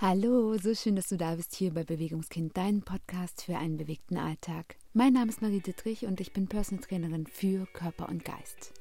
[0.00, 4.16] Hallo, so schön, dass du da bist hier bei Bewegungskind, dein Podcast für einen bewegten
[4.16, 4.76] Alltag.
[4.92, 8.72] Mein Name ist Marie Dittrich und ich bin Personal Trainerin für Körper und Geist.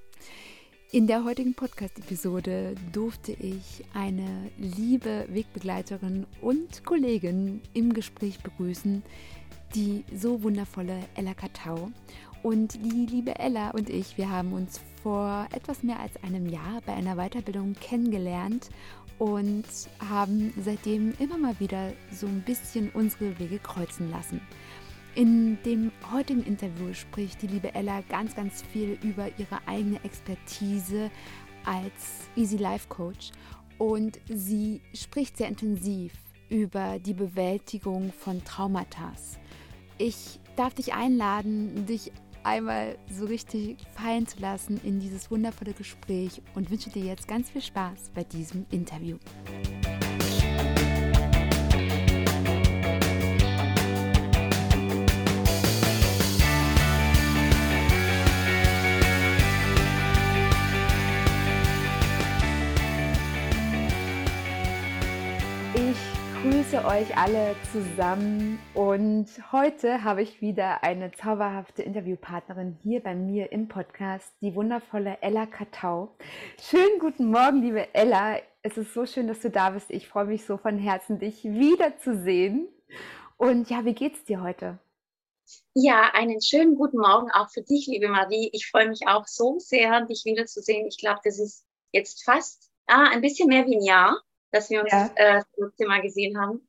[0.91, 9.01] In der heutigen Podcast-Episode durfte ich eine liebe Wegbegleiterin und Kollegin im Gespräch begrüßen,
[9.73, 11.89] die so wundervolle Ella Katau.
[12.43, 16.81] Und die liebe Ella und ich, wir haben uns vor etwas mehr als einem Jahr
[16.85, 18.69] bei einer Weiterbildung kennengelernt
[19.19, 19.65] und
[20.09, 24.41] haben seitdem immer mal wieder so ein bisschen unsere Wege kreuzen lassen.
[25.15, 31.09] In dem heutigen Interview spricht die liebe Ella ganz, ganz viel über ihre eigene Expertise
[31.65, 33.31] als Easy Life Coach
[33.79, 36.13] und sie spricht sehr intensiv
[36.49, 39.11] über die Bewältigung von Traumata.
[39.97, 42.11] Ich darf dich einladen, dich
[42.47, 47.49] einmal so richtig fallen zu lassen in dieses wundervolle Gespräch und wünsche dir jetzt ganz
[47.49, 49.17] viel Spaß bei diesem Interview.
[66.69, 73.53] Grüße euch alle zusammen und heute habe ich wieder eine zauberhafte Interviewpartnerin hier bei mir
[73.53, 76.13] im Podcast, die wundervolle Ella Katau.
[76.59, 78.39] Schönen guten Morgen, liebe Ella.
[78.63, 79.89] Es ist so schön, dass du da bist.
[79.91, 82.67] Ich freue mich so von Herzen, dich wiederzusehen.
[83.37, 84.77] Und ja, wie geht's dir heute?
[85.73, 88.49] Ja, einen schönen guten Morgen auch für dich, liebe Marie.
[88.51, 90.85] Ich freue mich auch so sehr, dich wiederzusehen.
[90.87, 94.81] Ich glaube, das ist jetzt fast ah, ein bisschen mehr wie ein Jahr dass wir
[94.81, 95.11] uns ja.
[95.15, 96.67] äh, das Thema gesehen haben.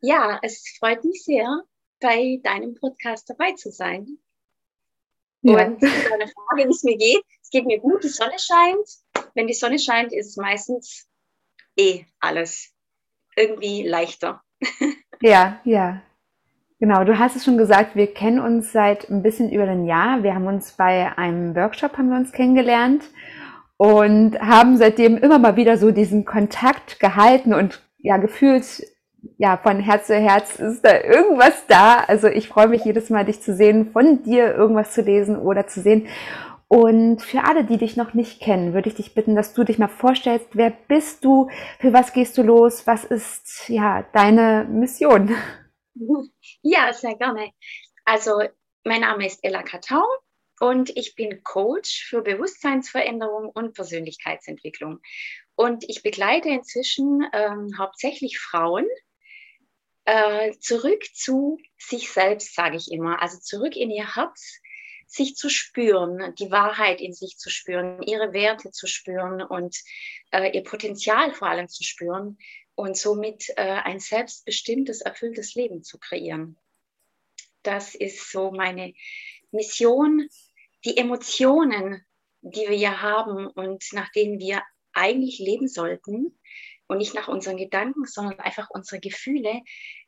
[0.00, 1.62] Ja, es freut mich sehr,
[2.00, 4.18] bei deinem Podcast dabei zu sein.
[5.42, 5.66] Ja.
[5.66, 8.88] Und deine Frage, wie es mir geht, es geht mir gut, die Sonne scheint.
[9.34, 11.06] Wenn die Sonne scheint, ist es meistens
[11.76, 12.72] eh alles
[13.36, 14.42] irgendwie leichter.
[15.20, 16.02] Ja, ja.
[16.80, 20.22] Genau, du hast es schon gesagt, wir kennen uns seit ein bisschen über ein Jahr.
[20.22, 23.04] Wir haben uns bei einem Workshop haben wir uns kennengelernt
[23.76, 28.84] und haben seitdem immer mal wieder so diesen Kontakt gehalten und ja, gefühlt,
[29.38, 32.04] ja, von Herz zu Herz ist da irgendwas da.
[32.06, 35.66] Also ich freue mich jedes Mal, dich zu sehen, von dir irgendwas zu lesen oder
[35.66, 36.06] zu sehen.
[36.68, 39.78] Und für alle, die dich noch nicht kennen, würde ich dich bitten, dass du dich
[39.78, 41.48] mal vorstellst, wer bist du,
[41.78, 45.34] für was gehst du los, was ist ja deine Mission?
[46.62, 47.50] Ja, sehr gerne.
[48.04, 48.40] Also
[48.84, 50.02] mein Name ist Ella Katau
[50.60, 55.00] und ich bin Coach für Bewusstseinsveränderung und Persönlichkeitsentwicklung.
[55.56, 58.86] Und ich begleite inzwischen ähm, hauptsächlich Frauen
[60.04, 64.60] äh, zurück zu sich selbst, sage ich immer, also zurück in ihr Herz,
[65.06, 69.76] sich zu spüren, die Wahrheit in sich zu spüren, ihre Werte zu spüren und
[70.32, 72.38] äh, ihr Potenzial vor allem zu spüren
[72.74, 76.58] und somit äh, ein selbstbestimmtes, erfülltes Leben zu kreieren.
[77.62, 78.94] Das ist so meine
[79.52, 80.28] Mission,
[80.84, 82.04] die Emotionen,
[82.42, 84.62] die wir ja haben und nach denen wir
[84.92, 86.38] eigentlich leben sollten
[86.86, 89.62] und nicht nach unseren Gedanken, sondern einfach unsere Gefühle,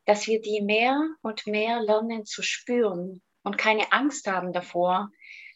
[0.04, 5.10] dass wir die mehr und mehr lernen zu spüren und keine Angst haben davor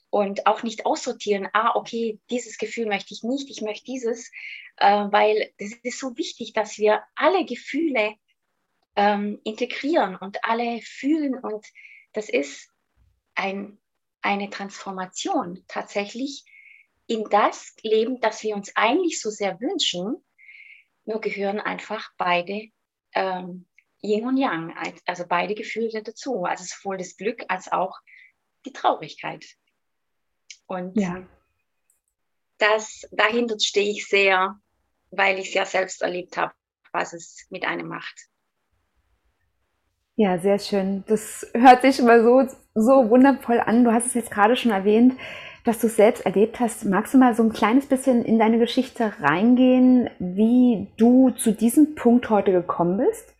[0.08, 4.30] und auch nicht aussortieren, ah, okay, dieses Gefühl möchte ich nicht, ich möchte dieses,
[4.76, 8.14] äh, weil es ist so wichtig, dass wir alle Gefühle
[8.96, 11.64] ähm, integrieren und alle fühlen und
[12.12, 12.70] das ist
[13.34, 13.78] ein
[14.22, 16.44] eine Transformation tatsächlich
[17.06, 20.16] in das Leben, das wir uns eigentlich so sehr wünschen.
[21.04, 22.68] Nur gehören einfach beide
[23.14, 23.66] ähm,
[24.02, 24.74] Yin und Yang,
[25.06, 26.44] also beide Gefühle dazu.
[26.44, 27.98] Also sowohl das Glück als auch
[28.64, 29.44] die Traurigkeit.
[30.66, 31.26] Und ja.
[32.58, 34.60] das, dahinter stehe ich sehr,
[35.10, 36.54] weil ich es ja selbst erlebt habe,
[36.92, 38.28] was es mit einem macht.
[40.14, 41.02] Ja, sehr schön.
[41.06, 43.84] Das hört sich immer so, so wundervoll an.
[43.84, 45.14] Du hast es jetzt gerade schon erwähnt,
[45.64, 46.84] dass du es selbst erlebt hast.
[46.84, 51.94] Magst du mal so ein kleines bisschen in deine Geschichte reingehen, wie du zu diesem
[51.94, 53.34] Punkt heute gekommen bist?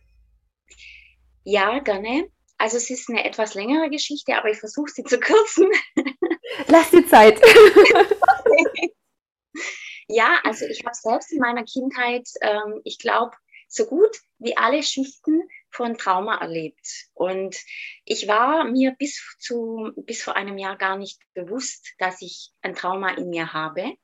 [1.43, 2.29] Ja, gerne.
[2.57, 5.67] Also es ist eine etwas längere Geschichte, aber ich versuche sie zu kürzen.
[6.67, 7.41] Lass dir Zeit.
[10.07, 13.31] ja, also ich habe selbst in meiner Kindheit, ähm, ich glaube,
[13.67, 15.41] so gut wie alle Schichten
[15.71, 17.07] von Trauma erlebt.
[17.13, 17.57] Und
[18.05, 22.75] ich war mir bis, zu, bis vor einem Jahr gar nicht bewusst, dass ich ein
[22.75, 23.95] Trauma in mir habe.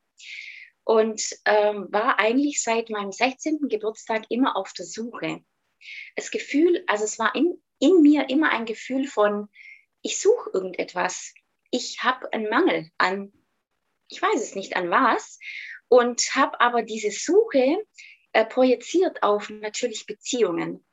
[0.83, 3.67] Und ähm, war eigentlich seit meinem 16.
[3.67, 5.41] Geburtstag immer auf der Suche.
[6.15, 9.49] Das Gefühl, also es war in, in mir immer ein Gefühl von,
[10.01, 11.33] ich suche irgendetwas.
[11.71, 13.33] Ich habe einen Mangel an,
[14.07, 15.37] ich weiß es nicht an was,
[15.89, 17.77] und habe aber diese Suche
[18.31, 20.86] äh, projiziert auf natürlich Beziehungen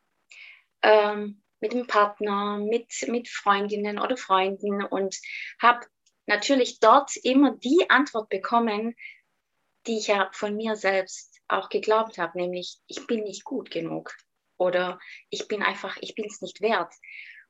[0.85, 5.17] ähm, mit dem Partner, mit, mit Freundinnen oder Freunden und
[5.61, 5.87] habe
[6.27, 8.95] natürlich dort immer die Antwort bekommen,
[9.87, 14.15] die ich ja von mir selbst auch geglaubt habe, nämlich ich bin nicht gut genug
[14.57, 14.99] oder
[15.31, 16.93] ich bin einfach, ich bin es nicht wert.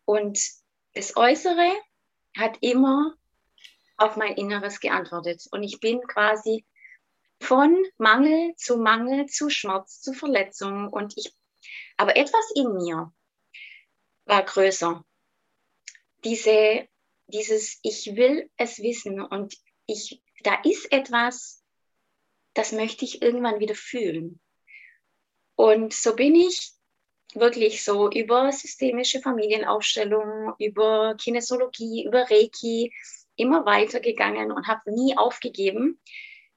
[0.04, 0.38] Und
[0.94, 1.72] das Äußere
[2.36, 3.14] hat immer
[3.96, 5.44] auf mein Inneres geantwortet.
[5.50, 6.64] Und ich bin quasi
[7.40, 10.88] von Mangel zu Mangel zu Schmerz zu Verletzung.
[10.88, 11.34] Und ich,
[11.96, 13.12] aber etwas in mir
[14.24, 15.04] war größer.
[16.24, 16.88] Diese,
[17.26, 19.54] dieses, ich will es wissen und
[19.86, 21.62] ich, da ist etwas,
[22.54, 24.40] das möchte ich irgendwann wieder fühlen.
[25.56, 26.72] Und so bin ich
[27.34, 32.92] wirklich so über systemische Familienaufstellung, über Kinesiologie, über Reiki
[33.36, 36.00] immer weitergegangen und habe nie aufgegeben,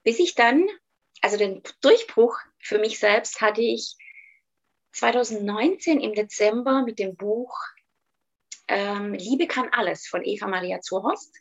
[0.03, 0.67] bis ich dann,
[1.21, 3.95] also den Durchbruch für mich selbst hatte ich
[4.97, 7.55] 2019 im Dezember mit dem Buch
[8.67, 11.39] ähm, Liebe kann alles von Eva Maria Zurhorst.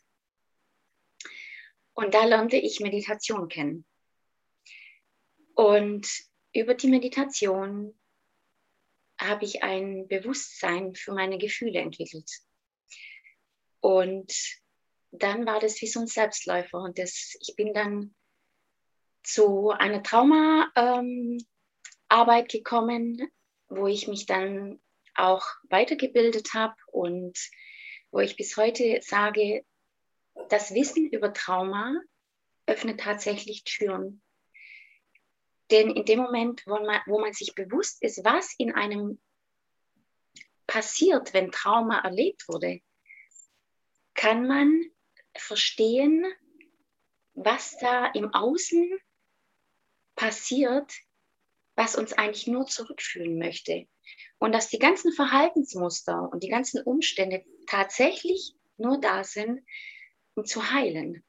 [1.93, 3.83] Und da lernte ich Meditation kennen.
[5.55, 6.07] Und
[6.53, 7.99] über die Meditation
[9.19, 12.29] habe ich ein Bewusstsein für meine Gefühle entwickelt.
[13.79, 14.31] Und
[15.09, 16.77] dann war das wie so ein Selbstläufer.
[16.77, 18.13] Und das, ich bin dann
[19.23, 21.39] zu einer Traumaarbeit ähm,
[22.47, 23.31] gekommen,
[23.69, 24.79] wo ich mich dann
[25.15, 27.37] auch weitergebildet habe und
[28.11, 29.65] wo ich bis heute sage,
[30.49, 31.99] das Wissen über Trauma
[32.65, 34.21] öffnet tatsächlich Türen.
[35.71, 39.19] Denn in dem Moment, wo man, wo man sich bewusst ist, was in einem
[40.65, 42.81] passiert, wenn Trauma erlebt wurde,
[44.13, 44.83] kann man
[45.35, 46.25] verstehen,
[47.33, 48.97] was da im Außen
[50.15, 50.91] passiert,
[51.77, 53.87] was uns eigentlich nur zurückfühlen möchte.
[54.39, 59.63] Und dass die ganzen Verhaltensmuster und die ganzen Umstände tatsächlich nur da sind,
[60.35, 61.23] um zu heilen.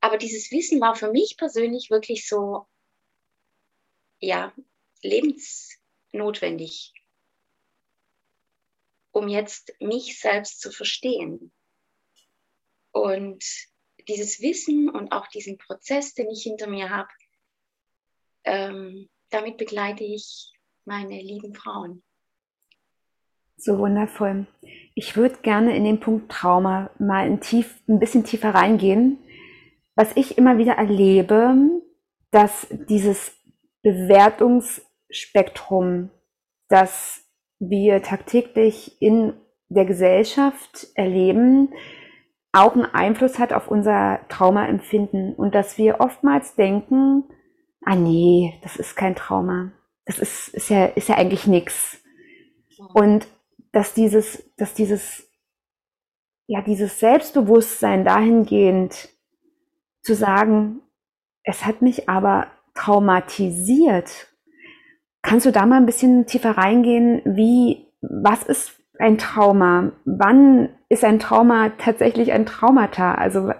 [0.00, 2.66] Aber dieses Wissen war für mich persönlich wirklich so,
[4.18, 4.52] ja,
[5.00, 6.92] lebensnotwendig,
[9.12, 11.52] um jetzt mich selbst zu verstehen.
[12.90, 13.44] Und
[14.08, 17.08] dieses Wissen und auch diesen Prozess, den ich hinter mir habe,
[18.44, 20.52] ähm, damit begleite ich
[20.84, 22.02] meine lieben Frauen.
[23.56, 24.46] So wundervoll.
[24.94, 29.18] Ich würde gerne in den Punkt Trauma mal ein, tief, ein bisschen tiefer reingehen.
[29.94, 31.54] Was ich immer wieder erlebe,
[32.30, 33.36] dass dieses
[33.82, 36.10] Bewertungsspektrum,
[36.68, 37.24] das
[37.60, 39.34] wir tagtäglich in
[39.68, 41.72] der Gesellschaft erleben,
[42.52, 47.22] auch einen Einfluss hat auf unser Traumaempfinden und dass wir oftmals denken,
[47.84, 49.72] ah nee, das ist kein Trauma.
[50.04, 52.02] Das ist, ist ja, ist ja eigentlich nichts.
[52.94, 53.26] Und
[53.72, 55.28] dass dieses, dass dieses,
[56.46, 59.08] ja, dieses Selbstbewusstsein dahingehend
[60.02, 60.80] zu sagen,
[61.44, 64.28] es hat mich aber traumatisiert.
[65.22, 69.92] Kannst du da mal ein bisschen tiefer reingehen, wie, was ist ein Trauma?
[70.04, 73.14] Wann ist ein Trauma tatsächlich ein Traumata?
[73.14, 73.52] Also,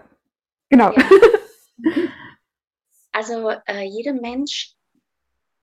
[0.68, 0.92] genau.
[0.92, 1.02] Ja.
[3.12, 4.74] Also, äh, jeder Mensch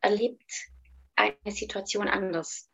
[0.02, 0.52] erlebt
[1.16, 2.70] eine Situation anders.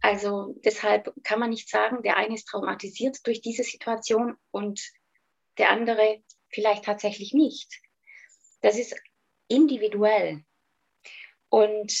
[0.00, 4.82] Also deshalb kann man nicht sagen, der eine ist traumatisiert durch diese Situation und
[5.56, 7.80] der andere vielleicht tatsächlich nicht.
[8.60, 8.94] Das ist
[9.48, 10.44] individuell.
[11.48, 11.94] Und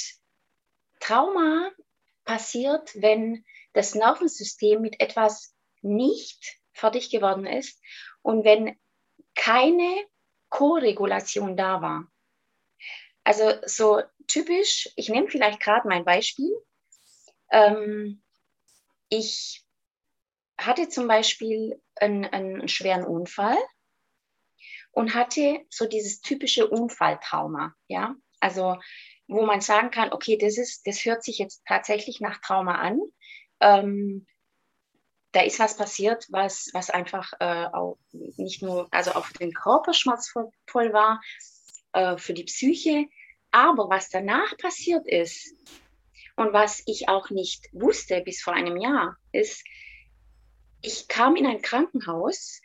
[1.00, 1.70] Trauma
[2.24, 7.80] passiert, wenn das Nervensystem mit etwas nicht fertig geworden ist
[8.22, 8.78] und wenn
[9.34, 10.04] keine
[10.54, 12.06] Koregulation da war.
[13.24, 16.52] Also so typisch, ich nehme vielleicht gerade mein Beispiel.
[17.50, 18.22] Ähm,
[19.08, 19.64] ich
[20.56, 23.58] hatte zum Beispiel einen, einen schweren Unfall
[24.92, 28.76] und hatte so dieses typische Unfalltrauma, ja, also
[29.26, 33.00] wo man sagen kann, okay, das ist, das hört sich jetzt tatsächlich nach Trauma an.
[33.58, 34.26] Ähm,
[35.34, 39.92] da ist was passiert, was, was einfach äh, auch nicht nur, also auf den Körper
[39.92, 40.52] schmerzvoll
[40.92, 41.20] war,
[41.92, 43.06] äh, für die Psyche,
[43.50, 45.54] aber was danach passiert ist
[46.36, 49.64] und was ich auch nicht wusste bis vor einem Jahr, ist,
[50.82, 52.60] ich kam in ein Krankenhaus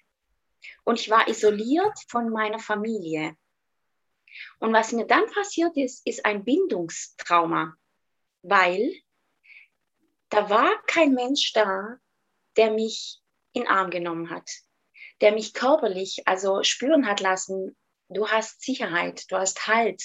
[0.84, 3.36] und ich war isoliert von meiner Familie.
[4.60, 7.74] Und was mir dann passiert ist, ist ein Bindungstrauma,
[8.44, 8.94] weil
[10.30, 11.98] da war kein Mensch da,
[12.60, 13.22] der mich
[13.54, 14.52] in Arm genommen hat,
[15.22, 17.78] der mich körperlich also spüren hat lassen,
[18.10, 20.04] du hast Sicherheit, du hast Halt.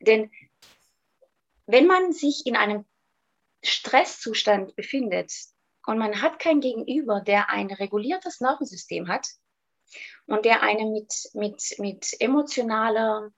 [0.00, 0.30] Denn
[1.66, 2.86] wenn man sich in einem
[3.62, 5.30] Stresszustand befindet
[5.86, 9.28] und man hat kein Gegenüber, der ein reguliertes Nervensystem hat
[10.24, 13.32] und der eine mit, mit, mit emotionaler,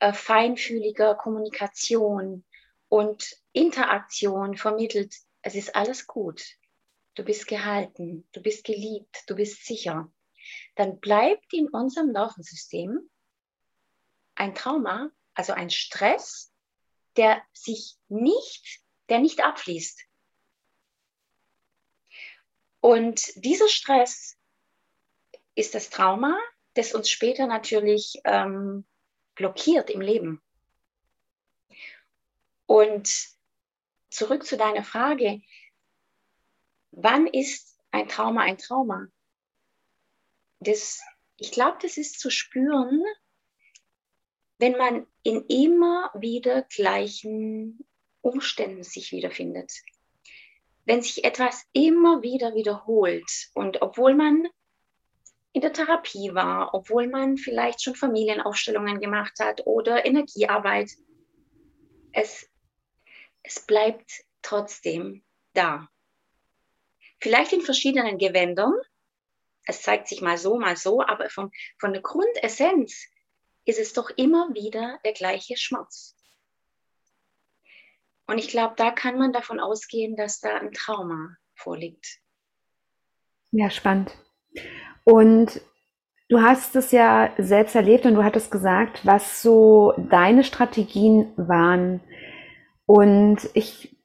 [0.00, 2.44] äh, feinfühliger Kommunikation
[2.88, 6.42] und Interaktion vermittelt, es ist alles gut.
[7.18, 10.08] Du bist gehalten, du bist geliebt, du bist sicher.
[10.76, 13.10] Dann bleibt in unserem Nervensystem
[14.36, 16.52] ein Trauma, also ein Stress,
[17.16, 20.00] der sich nicht, der nicht abfließt.
[22.78, 24.38] Und dieser Stress
[25.56, 26.38] ist das Trauma,
[26.74, 28.86] das uns später natürlich ähm,
[29.34, 30.40] blockiert im Leben.
[32.66, 33.10] Und
[34.08, 35.42] zurück zu deiner Frage,
[36.90, 39.06] wann ist ein Trauma ein Trauma?
[40.60, 41.00] Das,
[41.36, 43.02] ich glaube, das ist zu spüren,
[44.58, 47.86] wenn man in immer wieder gleichen
[48.20, 49.72] Umständen sich wiederfindet.
[50.84, 54.48] Wenn sich etwas immer wieder wiederholt und obwohl man
[55.52, 60.90] in der Therapie war, obwohl man vielleicht schon Familienaufstellungen gemacht hat oder Energiearbeit,
[62.12, 62.48] es,
[63.42, 65.22] es bleibt trotzdem
[65.54, 65.88] da.
[67.20, 68.74] Vielleicht in verschiedenen Gewändern.
[69.66, 73.06] Es zeigt sich mal so, mal so, aber von, von der Grundessenz
[73.64, 76.16] ist es doch immer wieder der gleiche Schmerz.
[78.26, 82.18] Und ich glaube, da kann man davon ausgehen, dass da ein Trauma vorliegt.
[83.50, 84.12] Ja, spannend.
[85.04, 85.60] Und
[86.28, 92.00] du hast es ja selbst erlebt und du hattest gesagt, was so deine Strategien waren.
[92.84, 93.97] Und ich,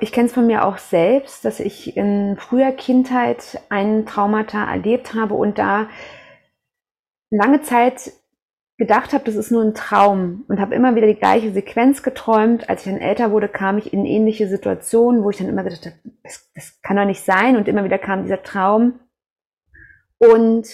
[0.00, 5.14] ich kenne es von mir auch selbst, dass ich in früher Kindheit einen Traumata erlebt
[5.14, 5.88] habe und da
[7.30, 8.12] lange Zeit
[8.78, 12.68] gedacht habe, das ist nur ein Traum und habe immer wieder die gleiche Sequenz geträumt.
[12.68, 15.86] Als ich dann älter wurde, kam ich in ähnliche Situationen, wo ich dann immer gedacht
[15.86, 19.00] habe, das, das kann doch nicht sein und immer wieder kam dieser Traum.
[20.18, 20.68] Und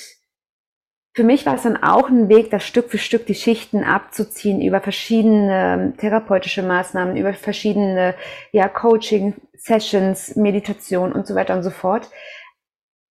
[1.15, 4.63] für mich war es dann auch ein Weg, das Stück für Stück die Schichten abzuziehen
[4.63, 8.15] über verschiedene therapeutische Maßnahmen, über verschiedene
[8.51, 12.09] ja, Coaching-Sessions, Meditation und so weiter und so fort.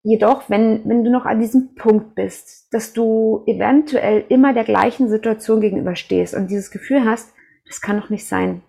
[0.01, 5.09] Jedoch, wenn, wenn du noch an diesem Punkt bist, dass du eventuell immer der gleichen
[5.09, 7.33] Situation gegenüberstehst und dieses Gefühl hast,
[7.67, 8.61] das kann doch nicht sein.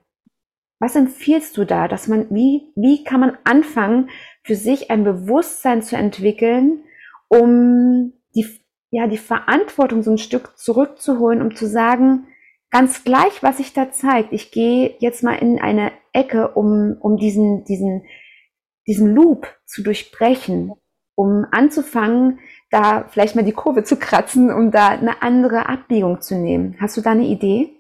[0.81, 4.11] Was empfiehlst du da, dass man, wie, wie kann man anfangen,
[4.43, 6.83] für sich ein Bewusstsein zu entwickeln,
[7.29, 8.61] um die,
[8.91, 12.27] ja, die Verantwortung so ein Stück zurückzuholen, um zu sagen,
[12.71, 17.17] ganz gleich, was sich da zeigt, ich gehe jetzt mal in eine Ecke, um, um
[17.17, 18.05] diesen, diesen,
[18.87, 20.73] diesen Loop zu durchbrechen,
[21.15, 26.37] um anzufangen, da vielleicht mal die Kurve zu kratzen, um da eine andere Abbiegung zu
[26.37, 26.77] nehmen.
[26.81, 27.77] Hast du da eine Idee?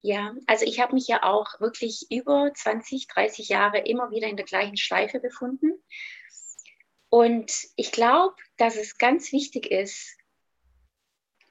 [0.00, 4.36] Ja, also ich habe mich ja auch wirklich über 20, 30 Jahre immer wieder in
[4.36, 5.72] der gleichen Schleife befunden.
[7.10, 10.16] Und ich glaube, dass es ganz wichtig ist,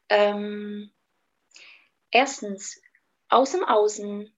[0.10, 0.92] ähm,
[2.12, 2.82] erstens
[3.30, 4.32] aus dem Außen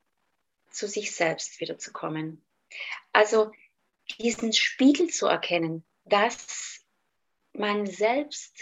[0.69, 2.43] zu sich selbst wiederzukommen.
[3.11, 3.51] Also
[4.19, 6.85] diesen Spiegel zu erkennen, dass
[7.53, 8.55] man selbst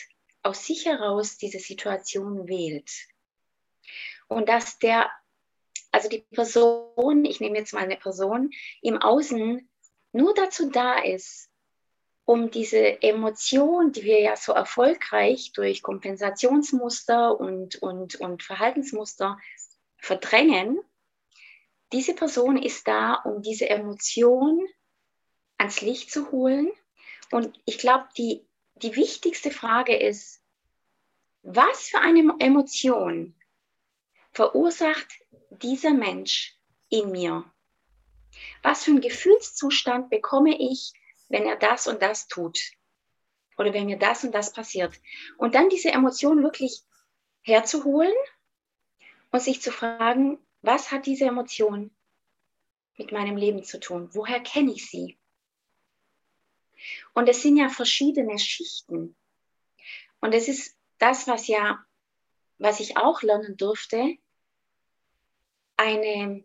[0.43, 2.91] aus sich heraus diese Situation wählt.
[4.27, 5.09] Und dass der,
[5.91, 9.69] also die Person, ich nehme jetzt mal eine Person, im Außen
[10.11, 11.49] nur dazu da ist,
[12.27, 19.39] um diese Emotion, die wir ja so erfolgreich durch Kompensationsmuster und, und, und Verhaltensmuster
[19.97, 20.77] verdrängen,
[21.93, 24.59] diese Person ist da, um diese Emotion
[25.57, 26.69] ans Licht zu holen
[27.31, 30.41] und ich glaube, die, die wichtigste Frage ist,
[31.43, 33.35] was für eine Emotion
[34.33, 35.07] verursacht
[35.49, 37.49] dieser Mensch in mir?
[38.63, 40.91] Was für einen Gefühlszustand bekomme ich,
[41.29, 42.59] wenn er das und das tut?
[43.57, 44.93] Oder wenn mir das und das passiert?
[45.37, 46.83] Und dann diese Emotion wirklich
[47.41, 48.13] herzuholen
[49.31, 51.91] und sich zu fragen, was hat diese Emotion
[52.97, 54.09] mit meinem Leben zu tun?
[54.13, 55.17] Woher kenne ich sie?
[57.13, 59.15] Und es sind ja verschiedene Schichten.
[60.19, 61.83] Und es ist das, was ja,
[62.57, 64.17] was ich auch lernen durfte,
[65.77, 66.43] eine,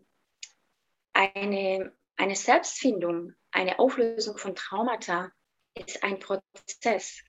[1.13, 5.31] eine, eine Selbstfindung, eine Auflösung von Traumata
[5.75, 7.21] ist ein Prozess.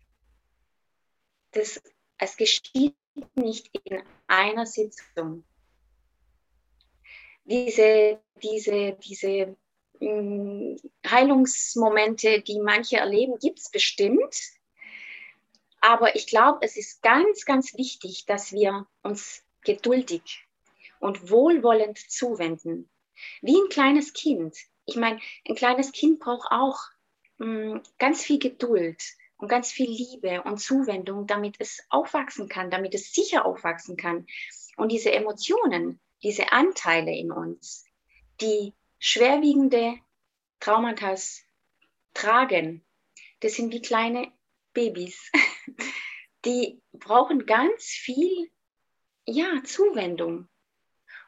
[1.53, 1.81] Das,
[2.19, 2.97] es geschieht
[3.35, 5.45] nicht in einer Sitzung.
[7.45, 9.57] Diese, diese, diese
[11.07, 14.35] Heilungsmomente, die manche erleben, gibt es bestimmt.
[15.81, 20.47] Aber ich glaube, es ist ganz, ganz wichtig, dass wir uns geduldig
[21.01, 22.91] und wohlwollend zuwenden.
[23.43, 24.57] Wie ein kleines Kind.
[24.87, 26.79] Ich meine, ein kleines Kind braucht auch
[27.39, 29.03] mh, mm, ganz viel Geduld
[29.37, 34.27] und ganz viel Liebe und Zuwendung, damit es aufwachsen kann, damit es sicher aufwachsen kann.
[34.77, 37.85] Und diese Emotionen, diese Anteile in uns,
[38.41, 39.99] die schwerwiegende
[40.61, 41.15] Traumata
[42.15, 42.85] tragen,
[43.41, 44.33] das sind wie kleine
[44.73, 45.31] Babys.
[46.45, 48.51] Die brauchen ganz viel
[49.27, 50.49] ja, Zuwendung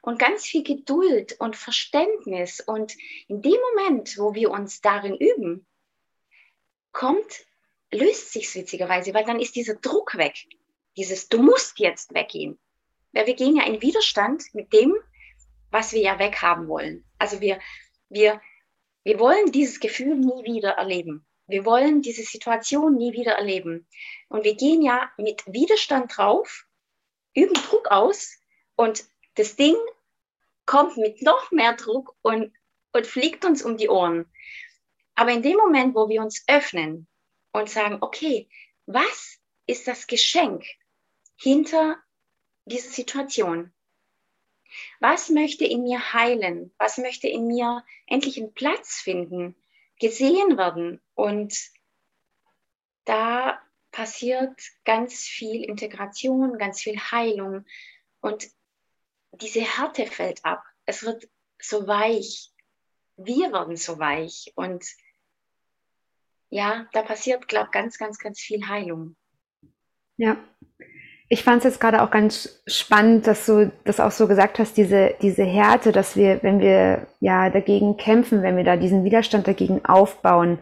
[0.06, 2.60] und ganz viel Geduld und Verständnis.
[2.60, 2.94] Und
[3.26, 5.66] in dem Moment, wo wir uns darin üben,
[6.92, 7.44] kommt,
[7.90, 10.36] löst sich witzigerweise, weil dann ist dieser Druck weg.
[10.96, 12.56] Dieses, du musst jetzt weggehen.
[13.12, 14.94] Weil wir gehen ja in Widerstand mit dem,
[15.72, 17.04] was wir ja weghaben wollen.
[17.18, 17.58] Also wir,
[18.08, 18.40] wir,
[19.02, 21.26] wir wollen dieses Gefühl nie wieder erleben.
[21.48, 23.88] Wir wollen diese Situation nie wieder erleben.
[24.28, 26.64] Und wir gehen ja mit Widerstand drauf,
[27.34, 28.38] üben Druck aus
[28.76, 29.74] und das Ding
[30.66, 32.52] kommt mit noch mehr Druck und,
[32.92, 34.30] und fliegt uns um die Ohren.
[35.14, 37.06] Aber in dem Moment, wo wir uns öffnen
[37.52, 38.48] und sagen, okay,
[38.84, 40.64] was ist das Geschenk
[41.36, 41.96] hinter
[42.66, 43.72] dieser Situation?
[45.00, 46.74] Was möchte in mir heilen?
[46.78, 49.56] Was möchte in mir endlich einen Platz finden,
[49.98, 51.00] gesehen werden?
[51.14, 51.56] Und
[53.04, 53.58] da
[53.90, 57.64] passiert ganz viel Integration, ganz viel Heilung
[58.20, 58.46] und
[59.40, 60.62] diese Härte fällt ab.
[60.84, 61.28] Es wird
[61.60, 62.50] so weich.
[63.16, 64.84] Wir werden so weich und
[66.50, 69.16] ja, da passiert, glaube ich, ganz, ganz, ganz viel Heilung.
[70.16, 70.36] Ja,
[71.28, 74.76] ich fand es jetzt gerade auch ganz spannend, dass du das auch so gesagt hast,
[74.76, 79.48] diese, diese Härte, dass wir, wenn wir ja dagegen kämpfen, wenn wir da diesen Widerstand
[79.48, 80.58] dagegen aufbauen,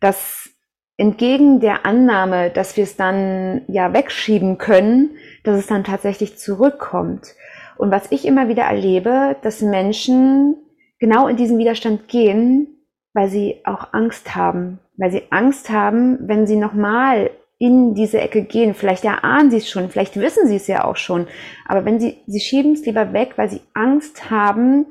[0.00, 0.50] dass
[0.96, 7.34] entgegen der Annahme, dass wir es dann ja wegschieben können, dass es dann tatsächlich zurückkommt.
[7.76, 10.56] Und was ich immer wieder erlebe, dass Menschen
[10.98, 12.68] genau in diesen Widerstand gehen,
[13.12, 18.42] weil sie auch Angst haben, weil sie Angst haben, wenn sie nochmal in diese Ecke
[18.42, 18.74] gehen.
[18.74, 21.26] Vielleicht erahnen sie es schon, vielleicht wissen sie es ja auch schon.
[21.66, 24.86] Aber wenn sie, sie schieben es lieber weg, weil sie Angst haben,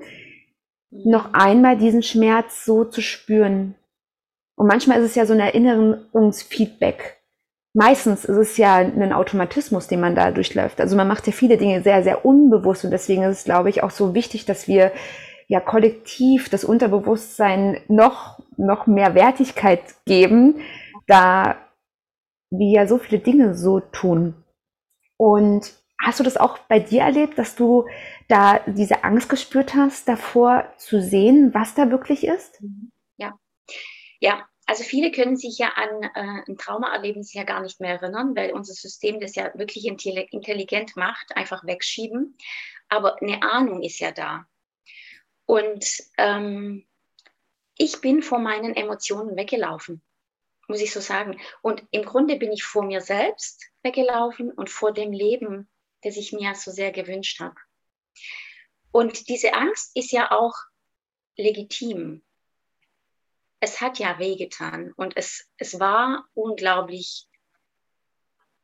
[0.89, 3.75] noch einmal diesen Schmerz so zu spüren.
[4.55, 7.22] Und manchmal ist es ja so ein Erinnerungsfeedback.
[7.75, 10.79] Meistens ist es ja ein Automatismus, den man da durchläuft.
[10.79, 13.81] Also man macht ja viele Dinge sehr, sehr unbewusst und deswegen ist es, glaube ich,
[13.81, 14.91] auch so wichtig, dass wir
[15.47, 20.61] ja kollektiv das Unterbewusstsein noch, noch mehr Wertigkeit geben,
[21.07, 21.57] da
[22.51, 24.35] wir ja so viele Dinge so tun.
[25.17, 27.87] Und hast du das auch bei dir erlebt, dass du
[28.27, 32.61] da diese Angst gespürt hast, davor zu sehen, was da wirklich ist?
[33.17, 33.33] Ja,
[34.19, 34.45] ja.
[34.65, 38.51] Also viele können sich ja an äh, ein Traumaerlebnis ja gar nicht mehr erinnern, weil
[38.53, 42.37] unser System das ja wirklich intelligent macht, einfach wegschieben.
[42.87, 44.45] Aber eine Ahnung ist ja da.
[45.45, 45.85] Und
[46.17, 46.87] ähm,
[47.77, 50.01] ich bin vor meinen Emotionen weggelaufen
[50.67, 51.39] muss ich so sagen.
[51.61, 55.69] Und im Grunde bin ich vor mir selbst weggelaufen und vor dem Leben,
[56.01, 57.55] das ich mir so sehr gewünscht habe.
[58.91, 60.53] Und diese Angst ist ja auch
[61.35, 62.23] legitim.
[63.63, 67.29] Es hat ja wehgetan und es, es war unglaublich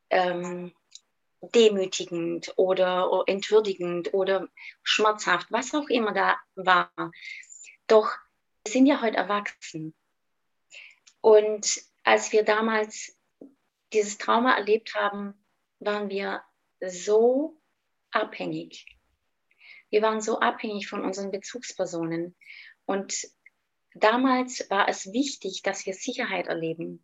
[0.10, 0.74] ähm,
[1.40, 4.50] demütigend oder entwürdigend oder
[4.84, 6.92] schmerzhaft, was auch immer da war.
[7.88, 8.12] Doch
[8.66, 9.96] wir sind ja heute erwachsen.
[11.22, 13.18] Und als wir damals
[13.94, 15.34] dieses Trauma erlebt haben,
[15.80, 16.44] waren wir
[16.82, 17.58] so
[18.12, 18.86] abhängig.
[19.92, 22.36] Wir waren so abhängig von unseren Bezugspersonen.
[22.86, 23.30] Und
[23.96, 27.04] damals war es wichtig, dass wir Sicherheit erleben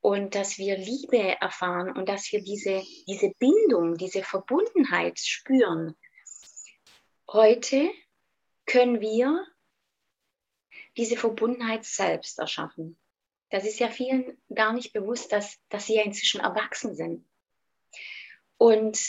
[0.00, 5.94] und dass wir Liebe erfahren und dass wir diese, diese Bindung, diese Verbundenheit spüren.
[7.28, 7.90] Heute
[8.66, 9.46] können wir
[10.96, 12.98] diese Verbundenheit selbst erschaffen.
[13.50, 17.28] Das ist ja vielen gar nicht bewusst, dass, dass sie ja inzwischen erwachsen sind.
[18.56, 19.00] Und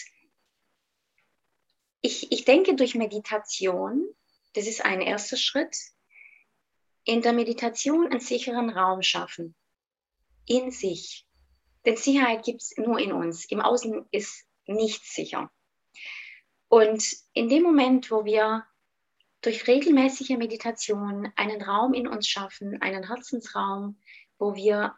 [2.01, 4.07] ich, ich denke, durch Meditation,
[4.53, 5.77] das ist ein erster Schritt,
[7.12, 9.54] in der Meditation einen sicheren Raum schaffen.
[10.45, 11.28] In sich.
[11.86, 13.43] Denn Sicherheit gibt es nur in uns.
[13.52, 15.52] Im Außen ist nichts sicher.
[16.69, 18.65] Und in dem Moment, wo wir
[19.41, 24.00] durch regelmäßige Meditation einen Raum in uns schaffen, einen Herzensraum,
[24.39, 24.95] wo wir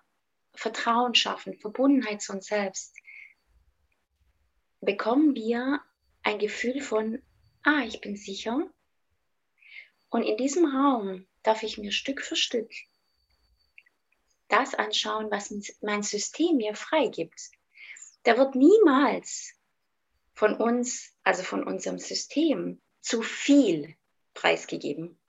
[0.53, 2.95] Vertrauen schaffen, Verbundenheit zu uns selbst,
[4.81, 5.81] bekommen wir
[6.21, 7.23] ein Gefühl von,
[7.63, 8.69] ah, ich bin sicher.
[10.11, 12.69] Und in diesem Raum darf ich mir Stück für Stück
[14.53, 17.49] das anschauen, was mein System mir freigibt.
[18.23, 19.53] Da wird niemals
[20.35, 23.95] von uns, also von unserem System, zu viel
[24.33, 25.19] preisgegeben,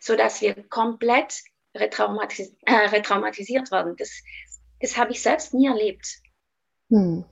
[0.00, 1.42] sodass wir komplett
[1.74, 3.96] retraumatis äh, retraumatisiert werden.
[3.96, 4.10] Das,
[4.80, 6.20] das habe ich selbst nie erlebt.
[6.90, 7.24] Hm.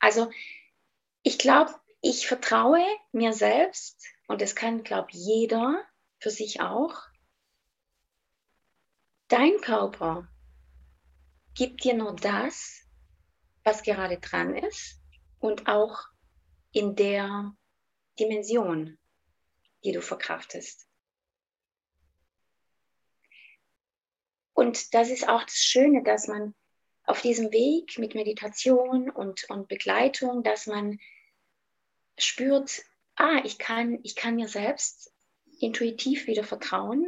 [0.00, 0.30] Also
[1.22, 5.84] ich glaube, ich vertraue mir selbst und das kann, glaube ich, jeder
[6.18, 7.09] für sich auch.
[9.30, 10.28] Dein Körper
[11.54, 12.84] gibt dir nur das,
[13.62, 15.00] was gerade dran ist
[15.38, 16.00] und auch
[16.72, 17.56] in der
[18.18, 18.98] Dimension,
[19.84, 20.88] die du verkraftest.
[24.52, 26.56] Und das ist auch das Schöne, dass man
[27.04, 30.98] auf diesem Weg mit Meditation und, und Begleitung, dass man
[32.18, 32.82] spürt,
[33.14, 35.14] ah, ich kann, ich kann mir selbst
[35.60, 37.06] intuitiv wieder vertrauen,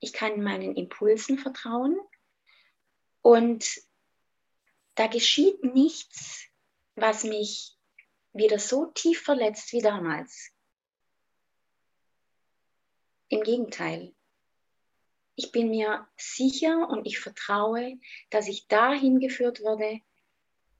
[0.00, 1.98] ich kann meinen Impulsen vertrauen
[3.22, 3.80] und
[4.94, 6.46] da geschieht nichts,
[6.94, 7.76] was mich
[8.32, 10.52] wieder so tief verletzt wie damals.
[13.28, 14.14] Im Gegenteil,
[15.36, 17.98] ich bin mir sicher und ich vertraue,
[18.30, 20.00] dass ich dahin geführt werde,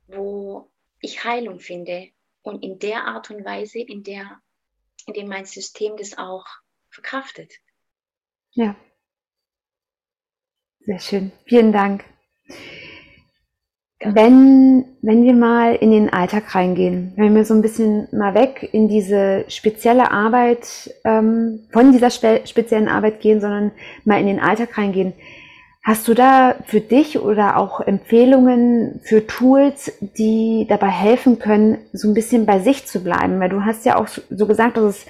[0.07, 2.11] wo ich Heilung finde
[2.43, 4.43] und in der Art und Weise, in der,
[5.07, 6.47] in dem mein System das auch
[6.91, 7.55] verkraftet.
[8.53, 8.77] Ja.
[10.87, 11.33] Sehr schön.
[11.45, 12.05] Vielen Dank.
[14.03, 18.67] Wenn, wenn wir mal in den Alltag reingehen, wenn wir so ein bisschen mal weg
[18.73, 23.73] in diese spezielle Arbeit, ähm, von dieser spe speziellen Arbeit gehen, sondern
[24.07, 25.13] mal in den Alltag reingehen,
[25.83, 32.09] hast du da für dich oder auch Empfehlungen für Tools, die dabei helfen können, so
[32.09, 33.39] ein bisschen bei sich zu bleiben?
[33.39, 35.07] Weil du hast ja auch so gesagt, dass es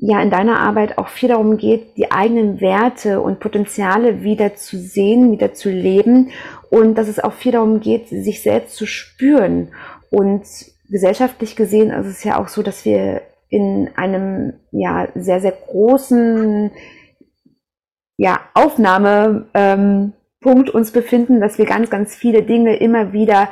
[0.00, 4.78] ja in deiner Arbeit auch viel darum geht, die eigenen Werte und Potenziale wieder zu
[4.78, 6.30] sehen, wieder zu leben
[6.70, 9.68] und dass es auch viel darum geht, sich selbst zu spüren.
[10.10, 10.42] Und
[10.88, 16.70] gesellschaftlich gesehen ist es ja auch so, dass wir in einem ja sehr, sehr großen
[18.16, 20.12] ja, Aufnahmepunkt ähm,
[20.72, 23.48] uns befinden, dass wir ganz, ganz viele Dinge immer wieder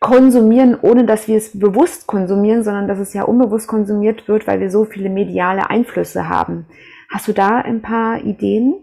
[0.00, 4.60] konsumieren, ohne dass wir es bewusst konsumieren, sondern dass es ja unbewusst konsumiert wird, weil
[4.60, 6.66] wir so viele mediale Einflüsse haben.
[7.10, 8.82] Hast du da ein paar Ideen?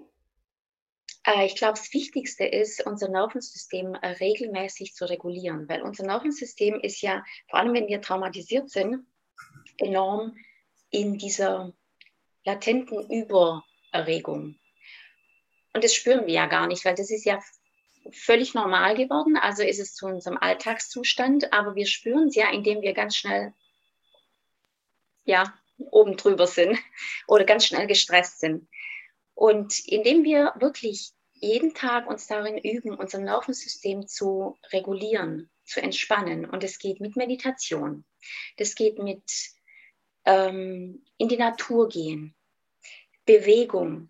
[1.26, 6.80] Äh, ich glaube, das Wichtigste ist, unser Nervensystem äh, regelmäßig zu regulieren, weil unser Nervensystem
[6.82, 9.06] ist ja, vor allem wenn wir traumatisiert sind,
[9.78, 10.36] enorm
[10.89, 11.73] in dieser
[12.45, 14.56] latenten Übererregung.
[15.73, 17.39] Und das spüren wir ja gar nicht, weil das ist ja
[18.11, 19.37] völlig normal geworden.
[19.37, 23.53] Also ist es zu unserem Alltagszustand, aber wir spüren es ja, indem wir ganz schnell
[25.25, 26.77] ja, oben drüber sind
[27.27, 28.67] oder ganz schnell gestresst sind.
[29.33, 36.45] Und indem wir wirklich jeden Tag uns darin üben, unser Nervensystem zu regulieren, zu entspannen,
[36.49, 38.05] und es geht mit Meditation,
[38.57, 39.23] das geht mit
[40.25, 42.35] ähm, in die Natur gehen,
[43.25, 44.09] Bewegung,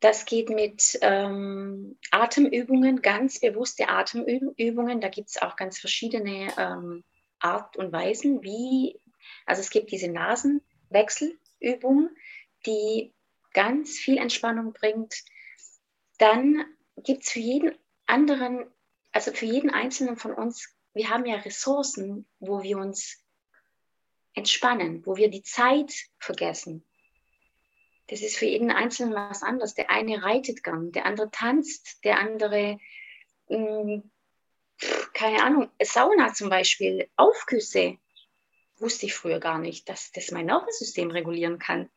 [0.00, 5.00] das geht mit ähm, Atemübungen, ganz bewusste Atemübungen.
[5.00, 7.02] Da gibt es auch ganz verschiedene ähm,
[7.38, 9.00] Art und Weisen, wie,
[9.46, 12.10] also es gibt diese Nasenwechselübung,
[12.66, 13.14] die
[13.52, 15.14] ganz viel Entspannung bringt.
[16.18, 16.64] Dann
[16.96, 17.72] gibt es für jeden
[18.06, 18.66] anderen,
[19.12, 23.22] also für jeden Einzelnen von uns, wir haben ja Ressourcen, wo wir uns
[24.34, 26.86] entspannen, wo wir die Zeit vergessen,
[28.08, 29.74] das ist für jeden Einzelnen was anderes.
[29.74, 32.78] Der eine reitet gern, der andere tanzt, der andere,
[33.48, 34.10] mh, hm,
[35.14, 37.98] keine Ahnung, Sauna zum Beispiel, Aufgüsse.
[38.78, 41.88] Wusste ich früher gar nicht, dass das mein Nervensystem regulieren kann.